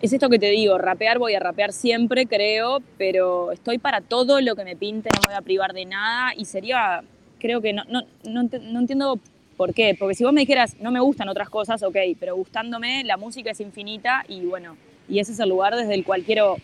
es 0.00 0.12
esto 0.12 0.28
que 0.28 0.38
te 0.38 0.50
digo, 0.50 0.78
rapear 0.78 1.18
voy 1.18 1.34
a 1.34 1.40
rapear 1.40 1.72
siempre, 1.72 2.26
creo, 2.26 2.78
pero 2.98 3.50
estoy 3.50 3.78
para 3.78 4.00
todo 4.00 4.40
lo 4.40 4.54
que 4.54 4.64
me 4.64 4.76
pinte, 4.76 5.08
no 5.12 5.20
me 5.26 5.34
voy 5.34 5.38
a 5.38 5.42
privar 5.42 5.72
de 5.72 5.86
nada 5.86 6.32
y 6.36 6.44
sería, 6.44 7.02
creo 7.40 7.60
que 7.60 7.72
no, 7.72 7.82
no, 7.88 8.02
no, 8.24 8.42
no 8.44 8.78
entiendo 8.78 9.18
por 9.56 9.74
qué, 9.74 9.96
porque 9.98 10.14
si 10.14 10.22
vos 10.22 10.32
me 10.32 10.42
dijeras, 10.42 10.76
no 10.78 10.92
me 10.92 11.00
gustan 11.00 11.28
otras 11.28 11.50
cosas, 11.50 11.82
ok, 11.82 11.96
pero 12.20 12.36
gustándome, 12.36 13.02
la 13.02 13.16
música 13.16 13.50
es 13.50 13.60
infinita 13.60 14.24
y 14.28 14.42
bueno, 14.42 14.76
y 15.08 15.20
ese 15.20 15.32
es 15.32 15.40
el 15.40 15.48
lugar 15.48 15.74
desde 15.74 15.94
el 15.94 16.04
cual 16.04 16.22
quiero 16.22 16.56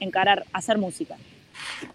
encarar 0.00 0.44
hacer 0.52 0.78
música. 0.78 1.16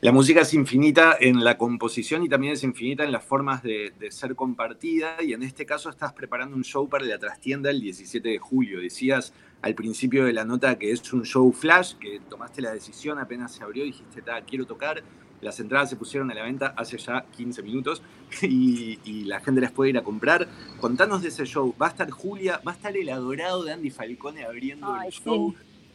La 0.02 0.12
música 0.12 0.42
es 0.42 0.54
infinita 0.54 1.18
en 1.20 1.44
la 1.44 1.58
composición 1.58 2.24
y 2.24 2.30
también 2.30 2.54
es 2.54 2.64
infinita 2.64 3.04
en 3.04 3.12
las 3.12 3.24
formas 3.24 3.64
de, 3.64 3.92
ser 4.10 4.36
compartida 4.36 5.18
y 5.22 5.34
en 5.34 5.44
este 5.44 5.66
caso 5.66 5.90
estás 5.90 6.14
preparando 6.14 6.56
un 6.56 6.64
show 6.64 6.88
para 6.88 7.06
la 7.06 7.18
trastienda 7.18 7.70
el 7.70 7.82
17 7.82 8.30
de 8.30 8.38
julio. 8.38 8.80
Decías 8.80 9.34
al 9.62 9.74
principio 9.76 10.26
de 10.26 10.34
la 10.34 10.46
nota 10.46 10.78
que 10.78 10.92
es 10.92 11.12
un 11.14 11.24
show 11.24 11.52
flash, 11.52 11.96
que 11.96 12.22
tomaste 12.30 12.62
la 12.62 12.74
decisión 12.74 13.20
apenas 13.20 13.54
se 13.54 13.64
abrió 13.64 13.84
y 13.84 13.88
dijiste, 13.88 14.22
quiero 14.48 14.66
tocar. 14.66 15.04
Las 15.42 15.60
entradas 15.60 15.90
se 15.90 15.96
pusieron 15.96 16.32
a 16.32 16.34
la 16.34 16.44
venta 16.44 16.74
hace 16.76 16.98
ya 16.98 17.26
15 17.36 17.62
minutos 17.64 18.02
y, 18.42 19.24
la 19.26 19.40
gente 19.40 19.62
las 19.62 19.72
puede 19.72 19.92
ir 19.92 19.98
a 19.98 20.04
comprar. 20.04 20.48
Contanos 20.80 21.22
de 21.22 21.30
ese 21.30 21.46
show. 21.46 21.76
Va 21.82 21.88
a 21.88 21.90
estar 21.90 22.10
Julia, 22.10 22.62
va 22.66 22.72
a 22.72 22.76
estar 22.76 22.96
el 22.96 23.10
adorado 23.10 23.64
de 23.64 23.74
Andy 23.74 23.90
Falcone 23.90 24.44
abriendo 24.44 24.96
el 25.02 25.12
show. 25.12 25.54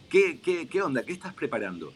¿Qué, 0.08 0.82
onda? 0.82 1.02
¿Qué 1.02 1.12
estás 1.14 1.32
preparando? 1.32 1.92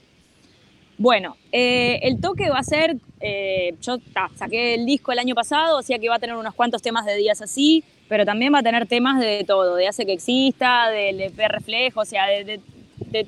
Bueno, 0.98 1.36
eh, 1.52 2.00
el 2.02 2.20
toque 2.22 2.48
va 2.48 2.60
a 2.60 2.62
ser, 2.62 2.96
eh, 3.20 3.74
yo 3.82 3.98
saqué 4.34 4.74
el 4.74 4.86
disco 4.86 5.12
el 5.12 5.18
año 5.18 5.34
pasado, 5.34 5.78
o 5.78 5.82
sea 5.82 5.98
que 5.98 6.08
va 6.08 6.14
a 6.14 6.18
tener 6.18 6.34
unos 6.34 6.54
cuantos 6.54 6.80
temas 6.80 7.04
de 7.04 7.16
días 7.16 7.42
así, 7.42 7.84
pero 8.08 8.24
también 8.24 8.54
va 8.54 8.60
a 8.60 8.62
tener 8.62 8.86
temas 8.86 9.20
de 9.20 9.44
todo, 9.44 9.74
de 9.74 9.88
Hace 9.88 10.06
que 10.06 10.14
exista, 10.14 10.88
del 10.88 11.20
EP 11.20 11.38
Reflejo, 11.48 12.00
o 12.00 12.04
sea, 12.06 12.26
de, 12.26 12.60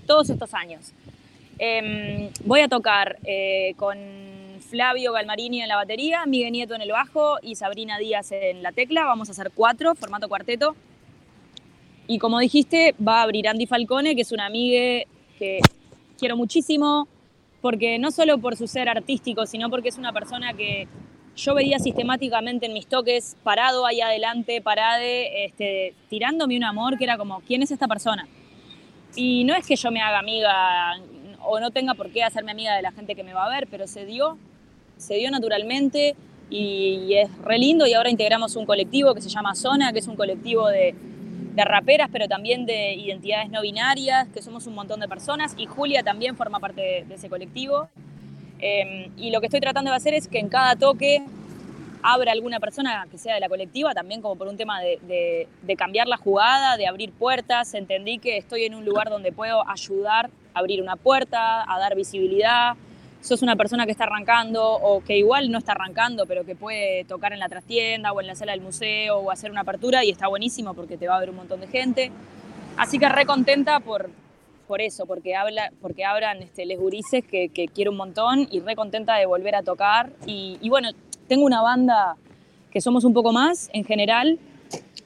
todos 0.06 0.30
estos 0.30 0.54
años. 0.54 0.92
Em, 1.58 2.30
voy 2.44 2.60
a 2.60 2.68
tocar 2.68 3.18
eh, 3.24 3.74
con 3.76 3.98
Flavio 4.70 5.12
Galmarini 5.12 5.60
en 5.60 5.68
la 5.68 5.76
batería, 5.76 6.24
Miguel 6.24 6.52
Nieto 6.52 6.74
en 6.74 6.82
el 6.82 6.92
bajo 6.92 7.38
y 7.42 7.56
Sabrina 7.56 7.98
Díaz 7.98 8.30
en 8.32 8.62
la 8.62 8.72
tecla. 8.72 9.04
Vamos 9.04 9.28
a 9.28 9.32
hacer 9.32 9.50
cuatro, 9.54 9.94
formato 9.94 10.28
cuarteto. 10.28 10.76
Y 12.06 12.18
como 12.18 12.38
dijiste, 12.38 12.94
va 13.06 13.20
a 13.20 13.22
abrir 13.22 13.48
Andy 13.48 13.66
Falcone, 13.66 14.14
que 14.14 14.22
es 14.22 14.32
una 14.32 14.46
amiga 14.46 15.04
que 15.38 15.60
quiero 16.18 16.36
muchísimo, 16.36 17.08
porque 17.60 17.98
no 17.98 18.10
solo 18.12 18.38
por 18.38 18.56
su 18.56 18.66
ser 18.66 18.88
artístico, 18.88 19.44
sino 19.44 19.68
porque 19.68 19.88
es 19.88 19.98
una 19.98 20.12
persona 20.12 20.54
que 20.54 20.86
yo 21.36 21.54
veía 21.54 21.78
sistemáticamente 21.78 22.66
en 22.66 22.72
mis 22.72 22.86
toques, 22.86 23.36
parado 23.42 23.84
ahí 23.84 24.00
adelante, 24.00 24.60
parade, 24.60 25.44
este, 25.44 25.94
tirándome 26.08 26.56
un 26.56 26.64
amor 26.64 26.98
que 26.98 27.04
era 27.04 27.18
como, 27.18 27.40
¿quién 27.40 27.62
es 27.62 27.70
esta 27.70 27.86
persona? 27.88 28.26
Y 29.14 29.44
no 29.44 29.54
es 29.54 29.66
que 29.66 29.76
yo 29.76 29.90
me 29.90 30.00
haga 30.00 30.18
amiga 30.18 30.98
o 31.42 31.60
no 31.60 31.70
tenga 31.70 31.94
por 31.94 32.10
qué 32.10 32.22
hacerme 32.22 32.52
amiga 32.52 32.74
de 32.76 32.82
la 32.82 32.92
gente 32.92 33.14
que 33.14 33.24
me 33.24 33.34
va 33.34 33.46
a 33.46 33.50
ver, 33.50 33.68
pero 33.70 33.86
se 33.86 34.04
dio, 34.04 34.38
se 34.96 35.14
dio 35.14 35.30
naturalmente 35.30 36.16
y 36.50 37.14
es 37.14 37.30
re 37.42 37.58
lindo 37.58 37.86
y 37.86 37.94
ahora 37.94 38.10
integramos 38.10 38.56
un 38.56 38.64
colectivo 38.64 39.14
que 39.14 39.20
se 39.20 39.28
llama 39.28 39.54
Zona, 39.54 39.92
que 39.92 39.98
es 39.98 40.08
un 40.08 40.16
colectivo 40.16 40.68
de 40.68 40.94
de 41.58 41.64
raperas, 41.64 42.08
pero 42.12 42.28
también 42.28 42.66
de 42.66 42.94
identidades 42.94 43.50
no 43.50 43.62
binarias, 43.62 44.28
que 44.28 44.40
somos 44.42 44.68
un 44.68 44.76
montón 44.76 45.00
de 45.00 45.08
personas, 45.08 45.54
y 45.58 45.66
Julia 45.66 46.04
también 46.04 46.36
forma 46.36 46.60
parte 46.60 47.04
de, 47.08 47.14
ese 47.16 47.28
colectivo. 47.28 47.88
Em, 48.60 49.10
y 49.16 49.32
lo 49.32 49.40
que 49.40 49.46
estoy 49.46 49.58
tratando 49.58 49.90
de 49.90 49.96
hacer 49.96 50.14
es 50.14 50.28
que 50.28 50.38
en 50.38 50.48
cada 50.48 50.76
toque 50.76 51.20
abra 52.00 52.30
alguna 52.30 52.60
persona 52.60 53.08
que 53.10 53.18
sea 53.18 53.34
de 53.34 53.40
la 53.40 53.48
colectiva, 53.48 53.92
también 53.92 54.22
como 54.22 54.36
por 54.36 54.46
un 54.46 54.56
tema 54.56 54.80
de, 54.80 55.48
de, 55.62 55.76
cambiar 55.76 56.06
la 56.06 56.16
jugada, 56.16 56.76
de 56.76 56.86
abrir 56.86 57.10
puertas. 57.10 57.74
Entendí 57.74 58.18
que 58.18 58.36
estoy 58.36 58.62
en 58.62 58.76
un 58.76 58.84
lugar 58.84 59.10
donde 59.10 59.32
puedo 59.32 59.68
ayudar 59.68 60.30
abrir 60.58 60.82
una 60.82 60.96
puerta, 60.96 61.64
a 61.70 61.78
dar 61.78 61.94
visibilidad, 61.94 62.76
sos 63.20 63.42
una 63.42 63.56
persona 63.56 63.84
que 63.84 63.92
está 63.92 64.04
arrancando 64.04 64.64
o 64.64 65.02
que 65.02 65.18
igual 65.18 65.50
no 65.50 65.58
está 65.58 65.72
arrancando, 65.72 66.26
pero 66.26 66.44
que 66.44 66.54
puede 66.54 67.04
tocar 67.04 67.32
en 67.32 67.40
la 67.40 67.48
trastienda 67.48 68.12
o 68.12 68.20
en 68.20 68.26
la 68.26 68.34
sala 68.34 68.52
del 68.52 68.60
museo 68.60 69.18
o 69.18 69.30
hacer 69.30 69.50
una 69.50 69.62
apertura 69.62 70.04
y 70.04 70.10
está 70.10 70.28
buenísimo 70.28 70.74
porque 70.74 70.96
te 70.96 71.08
va 71.08 71.16
a 71.16 71.20
ver 71.20 71.30
un 71.30 71.36
montón 71.36 71.60
de 71.60 71.66
gente. 71.66 72.12
Así 72.76 72.98
que 72.98 73.08
re 73.08 73.26
contenta 73.26 73.80
por, 73.80 74.10
por 74.68 74.80
eso, 74.80 75.06
porque, 75.06 75.34
habla, 75.34 75.72
porque 75.80 76.04
abran 76.04 76.42
este, 76.42 76.64
les 76.64 76.78
gurises 76.78 77.24
que, 77.24 77.48
que, 77.48 77.66
quiero 77.66 77.90
un 77.90 77.96
montón 77.96 78.46
y 78.50 78.60
re 78.60 78.76
contenta 78.76 79.16
de 79.16 79.26
volver 79.26 79.56
a 79.56 79.62
tocar. 79.62 80.12
Y, 80.26 80.58
y 80.60 80.68
bueno, 80.68 80.90
tengo 81.26 81.44
una 81.44 81.60
banda 81.60 82.16
que 82.70 82.80
somos 82.80 83.04
un 83.04 83.14
poco 83.14 83.32
más 83.32 83.68
en 83.72 83.84
general, 83.84 84.38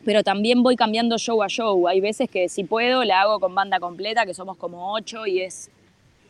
pero 0.04 0.22
también 0.22 0.62
voy 0.62 0.76
cambiando 0.76 1.18
show 1.18 1.42
a 1.42 1.48
show. 1.48 1.88
Hay 1.88 2.00
veces 2.00 2.28
que 2.30 2.48
si 2.48 2.64
puedo 2.64 3.04
la 3.04 3.22
hago 3.22 3.40
con 3.40 3.54
banda 3.54 3.80
completa, 3.80 4.26
que 4.26 4.34
somos 4.34 4.56
como 4.56 4.92
ocho 4.92 5.26
y 5.26 5.40
es 5.40 5.70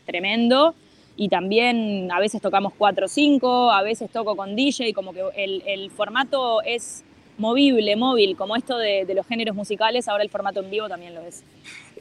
tremendo 0.07 0.75
y 1.17 1.29
también 1.29 2.11
a 2.11 2.19
veces 2.19 2.41
tocamos 2.41 2.73
4 2.77 3.07
o 3.07 3.09
5, 3.09 3.71
a 3.71 3.83
veces 3.83 4.11
toco 4.11 4.35
con 4.37 4.57
DJ, 4.57 4.95
como 4.95 5.13
que 5.13 5.23
el, 5.37 5.63
el 5.67 5.91
formato 5.91 6.63
es 6.63 7.05
movible, 7.39 7.97
móvil, 7.97 8.37
como 8.37 8.57
esto 8.57 8.79
de, 8.79 9.05
de, 9.05 9.15
los 9.15 9.27
géneros 9.27 9.55
musicales, 9.57 10.09
ahora 10.09 10.23
el 10.23 10.31
formato 10.31 10.61
en 10.61 10.71
vivo 10.71 10.89
también 10.89 11.15
lo 11.15 11.21
es. 11.23 11.43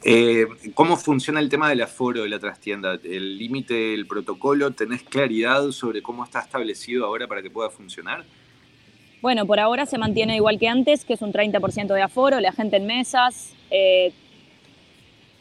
Eh, 0.04 0.46
¿Cómo 0.74 0.96
funciona 0.96 1.40
el 1.40 1.48
tema 1.48 1.68
del 1.68 1.80
aforo 1.82 2.22
de 2.22 2.28
la 2.28 2.38
trastienda? 2.38 2.98
¿El 3.02 3.38
límite, 3.38 3.94
el 3.94 4.06
protocolo, 4.06 4.72
tenés 4.72 5.02
claridad 5.02 5.70
sobre 5.70 6.02
cómo 6.02 6.24
está 6.24 6.40
establecido 6.40 7.06
ahora 7.06 7.26
para 7.26 7.42
que 7.42 7.50
pueda 7.50 7.70
funcionar? 7.70 8.24
Bueno, 9.22 9.46
por 9.46 9.60
ahora 9.60 9.86
se 9.86 9.98
mantiene 9.98 10.34
igual 10.34 10.58
que 10.58 10.66
antes, 10.66 11.04
que 11.04 11.12
es 11.12 11.22
un 11.22 11.32
30% 11.32 11.94
de 11.94 12.02
aforo, 12.02 12.40
la 12.40 12.50
gente 12.50 12.76
en 12.76 12.86
mesas. 12.86 13.54
Eh, 13.70 14.10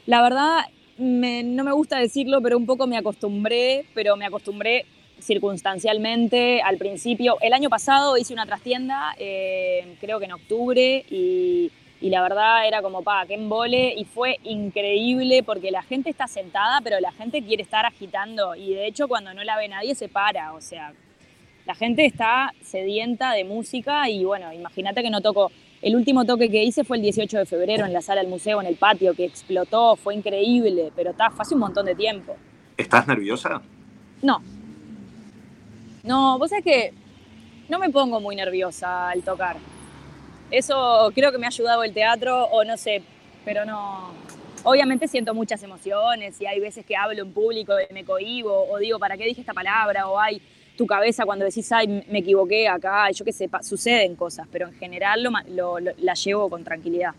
la 0.06 0.22
verdad, 0.22 0.66
no 1.00 1.64
me 1.64 1.72
gusta 1.72 1.98
decirlo, 1.98 2.44
pero 2.44 2.60
un 2.60 2.68
poco 2.68 2.86
me 2.86 2.96
acostumbré, 2.96 3.86
pero 3.96 4.16
me 4.18 4.26
acostumbré 4.28 4.86
circunstancialmente 5.20 6.62
al 6.62 6.78
principio. 6.78 7.38
El 7.42 7.54
año 7.54 7.72
pasado 7.72 8.18
hice 8.18 8.34
una 8.34 8.46
trastienda, 8.46 9.16
eh, 9.18 9.96
creo 10.00 10.20
que 10.20 10.26
en 10.26 10.34
octubre, 10.34 11.04
y, 11.10 11.72
la 12.02 12.22
verdad 12.22 12.68
era 12.68 12.84
como, 12.84 13.02
pa, 13.02 13.26
que 13.26 13.34
embole, 13.34 13.96
y 13.98 14.06
fue 14.06 14.38
increíble 14.44 15.42
porque 15.42 15.72
la 15.72 15.82
gente 15.82 16.12
está 16.12 16.28
sentada, 16.28 16.82
pero 16.84 17.00
la 17.00 17.12
gente 17.14 17.42
quiere 17.42 17.64
estar 17.64 17.88
agitando, 17.88 18.54
y 18.54 18.76
de 18.76 18.86
hecho 18.86 19.08
cuando 19.08 19.34
no 19.34 19.44
la 19.44 19.58
ve 19.58 19.68
nadie 19.68 19.96
se 19.96 20.08
para, 20.08 20.54
o 20.54 20.62
sea, 20.62 20.94
la 21.72 21.76
gente 21.76 22.06
está 22.06 22.54
sedienta 22.62 23.32
de 23.32 23.46
música, 23.46 24.10
y 24.10 24.26
bueno, 24.26 24.52
imagínate 24.52 25.02
que 25.02 25.10
no 25.10 25.22
toco 25.22 25.54
el 25.82 25.96
último 25.96 26.26
toque 26.26 26.52
que 26.52 26.62
hice 26.62 26.84
fue 26.84 26.98
el 26.98 27.04
18 27.04 27.38
de 27.38 27.46
febrero 27.46 27.86
en 27.86 27.94
la 27.94 28.02
sala 28.02 28.20
del 28.20 28.30
museo, 28.30 28.60
en 28.60 28.68
el 28.68 28.76
patio, 28.76 29.14
que 29.14 29.24
explotó, 29.24 29.96
fue 29.96 30.14
increíble, 30.14 30.92
pero 30.98 31.12
está, 31.12 31.30
fue 31.30 31.44
hace 31.44 31.54
un 31.54 31.62
montón 31.62 31.86
de 31.86 31.96
tiempo. 31.96 32.36
¿Estás 32.76 33.08
nerviosa? 33.08 33.62
No. 34.22 34.44
No, 36.04 36.38
vos 36.38 36.50
sabés 36.50 36.66
que 36.66 36.94
no 37.70 37.80
me 37.80 37.90
pongo 37.90 38.20
muy 38.20 38.36
nerviosa 38.36 39.10
al 39.10 39.24
tocar. 39.24 39.56
Eso 40.52 41.10
creo 41.16 41.32
que 41.32 41.38
me 41.38 41.46
ha 41.46 41.50
ayudado 41.56 41.86
el 41.86 41.94
teatro, 41.94 42.48
o 42.48 42.66
no 42.66 42.76
sé, 42.76 43.02
pero 43.46 43.64
no. 43.64 44.12
Obviamente 44.66 45.08
siento 45.08 45.34
muchas 45.34 45.64
emociones 45.64 46.40
y 46.42 46.46
hay 46.46 46.60
veces 46.60 46.86
que 46.86 46.98
hablo 46.98 47.22
en 47.22 47.32
público 47.32 47.72
y 47.80 47.94
me 47.94 48.04
cohibo, 48.04 48.70
o 48.70 48.78
digo, 48.78 49.00
¿para 49.00 49.16
qué 49.16 49.24
dije 49.24 49.40
esta 49.40 49.54
palabra? 49.54 50.10
O 50.10 50.20
hay 50.20 50.42
tu 50.76 50.88
cabeza 50.88 51.26
cuando 51.26 51.46
decís, 51.46 51.72
ay, 51.72 52.06
me 52.10 52.20
equivoqué 52.20 52.68
acá, 52.68 53.10
yo 53.12 53.24
qué 53.26 53.34
sé, 53.34 53.50
suceden 53.62 54.16
cosas, 54.16 54.48
pero 54.52 54.68
en 54.68 54.74
general 54.74 55.24
lo, 55.50 55.80
la 55.80 56.14
llevo 56.14 56.50
con 56.50 56.64
tranquilidad. 56.64 57.14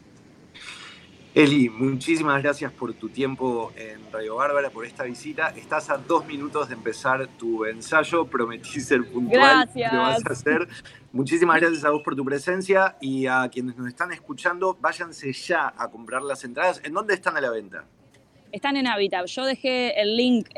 Eli, 1.34 1.70
muchísimas 1.70 2.42
gracias 2.42 2.70
por 2.72 2.92
tu 2.92 3.08
tiempo 3.08 3.72
en 3.74 4.00
Radio 4.12 4.36
Bárbara, 4.36 4.68
por 4.68 4.84
esta 4.84 5.04
visita. 5.04 5.48
Estás 5.56 5.88
a 5.88 5.96
dos 5.96 6.26
minutos 6.26 6.68
de 6.68 6.74
empezar 6.74 7.26
tu 7.38 7.64
ensayo, 7.64 8.26
prometí 8.26 8.80
ser 8.80 9.10
puntual. 9.10 9.66
Gracias. 9.66 9.92
Lo 9.94 10.00
vas 10.00 10.26
a 10.26 10.32
hacer. 10.32 10.68
Muchísimas 11.10 11.58
gracias 11.58 11.86
a 11.86 11.90
vos 11.90 12.02
por 12.02 12.14
tu 12.14 12.22
presencia 12.22 12.96
y 13.00 13.26
a 13.26 13.48
quienes 13.50 13.78
nos 13.78 13.88
están 13.88 14.12
escuchando, 14.12 14.76
váyanse 14.78 15.32
ya 15.32 15.72
a 15.74 15.88
comprar 15.90 16.20
las 16.20 16.44
entradas. 16.44 16.82
¿En 16.84 16.92
dónde 16.92 17.14
están 17.14 17.34
a 17.34 17.40
la 17.40 17.48
venta? 17.48 17.86
Están 18.50 18.76
en 18.76 18.86
Habitat. 18.86 19.24
Yo 19.24 19.46
dejé 19.46 19.98
el 19.98 20.14
link, 20.14 20.50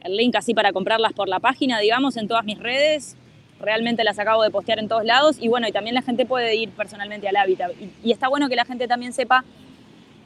el 0.00 0.16
link 0.16 0.34
así 0.36 0.54
para 0.54 0.72
comprarlas 0.72 1.12
por 1.12 1.28
la 1.28 1.40
página, 1.40 1.78
digamos, 1.78 2.16
en 2.16 2.28
todas 2.28 2.44
mis 2.44 2.58
redes 2.58 3.16
realmente 3.60 4.02
las 4.04 4.18
acabo 4.18 4.42
de 4.42 4.50
postear 4.50 4.78
en 4.78 4.88
todos 4.88 5.04
lados 5.04 5.36
y 5.38 5.48
bueno, 5.48 5.68
y 5.68 5.72
también 5.72 5.94
la 5.94 6.02
gente 6.02 6.26
puede 6.26 6.56
ir 6.56 6.70
personalmente 6.70 7.28
al 7.28 7.36
hábitat. 7.36 7.72
Y, 8.02 8.10
está 8.10 8.28
bueno 8.28 8.48
que 8.48 8.56
la 8.56 8.64
gente 8.64 8.88
también 8.88 9.12
sepa, 9.12 9.44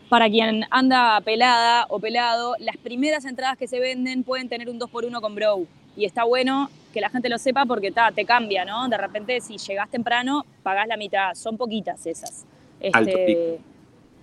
para 0.09 0.29
quien 0.31 0.65
anda 0.71 1.21
pelada 1.23 1.87
o 1.89 1.99
pelado, 1.99 2.55
las 2.59 2.77
primeras 2.77 3.25
entradas 3.25 3.59
que 3.59 3.67
se 3.67 3.81
venden 3.81 4.23
pueden 4.23 4.49
tener 4.49 4.71
un 4.71 4.79
2x1 4.79 5.21
con 5.21 5.35
Bro. 5.35 5.67
Y 5.97 6.05
está 6.05 6.25
bueno 6.25 6.71
que 6.93 7.01
la 7.01 7.09
gente 7.09 7.29
lo 7.29 7.39
sepa 7.39 7.67
porque 7.67 7.93
te 8.15 8.25
cambia, 8.25 8.65
¿no? 8.65 8.89
De 8.89 8.97
repente, 8.97 9.41
si 9.41 9.59
llegás 9.59 9.91
temprano, 9.91 10.45
pagás 10.63 10.87
la 10.87 10.97
mitad. 10.97 11.35
Son 11.35 11.57
poquitas 11.57 12.05
esas. 12.07 12.45
Este, 12.81 13.59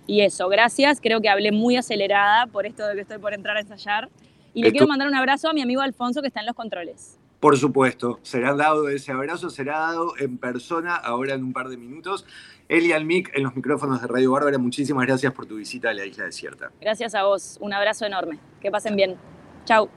y 0.06 0.20
eso, 0.20 0.48
gracias. 0.48 1.00
Creo 1.00 1.20
que 1.20 1.28
hablé 1.28 1.50
muy 1.50 1.76
acelerada 1.76 2.46
por 2.46 2.66
esto 2.66 2.86
de 2.86 2.94
que 2.94 3.00
estoy 3.00 3.18
por 3.18 3.34
entrar 3.34 3.56
a 3.56 3.60
ensayar. 3.60 4.08
Y 4.54 4.62
le 4.62 4.70
quiero 4.70 4.86
mandar 4.86 5.08
un 5.08 5.14
abrazo 5.14 5.48
a 5.48 5.52
mi 5.52 5.62
amigo 5.62 5.80
Alfonso 5.80 6.20
que 6.20 6.28
está 6.28 6.40
en 6.40 6.46
los 6.46 6.54
controles. 6.54 7.18
Por 7.40 7.56
supuesto, 7.58 8.20
será 8.22 8.54
dado 8.54 8.88
ese 8.88 9.10
abrazo, 9.10 9.50
será 9.50 9.78
dado 9.78 10.14
en 10.18 10.38
persona 10.38 10.94
ahora 10.94 11.34
en 11.34 11.42
un 11.42 11.52
par 11.52 11.68
de 11.68 11.76
minutos. 11.76 12.24
Eli 12.68 12.92
Almic 12.92 13.32
en 13.34 13.42
los 13.42 13.56
micrófonos 13.56 14.00
de 14.00 14.06
Radio 14.06 14.30
Bárbara, 14.30 14.58
muchísimas 14.58 15.06
gracias 15.06 15.32
por 15.32 15.46
tu 15.46 15.56
visita 15.56 15.90
a 15.90 15.94
la 15.94 16.06
isla 16.06 16.24
desierta. 16.24 16.70
Gracias 16.80 17.14
a 17.14 17.24
vos, 17.24 17.58
un 17.60 17.72
abrazo 17.72 18.06
enorme. 18.06 18.38
Que 18.60 18.70
pasen 18.70 18.94
bien. 18.94 19.16
Chau. 19.64 19.88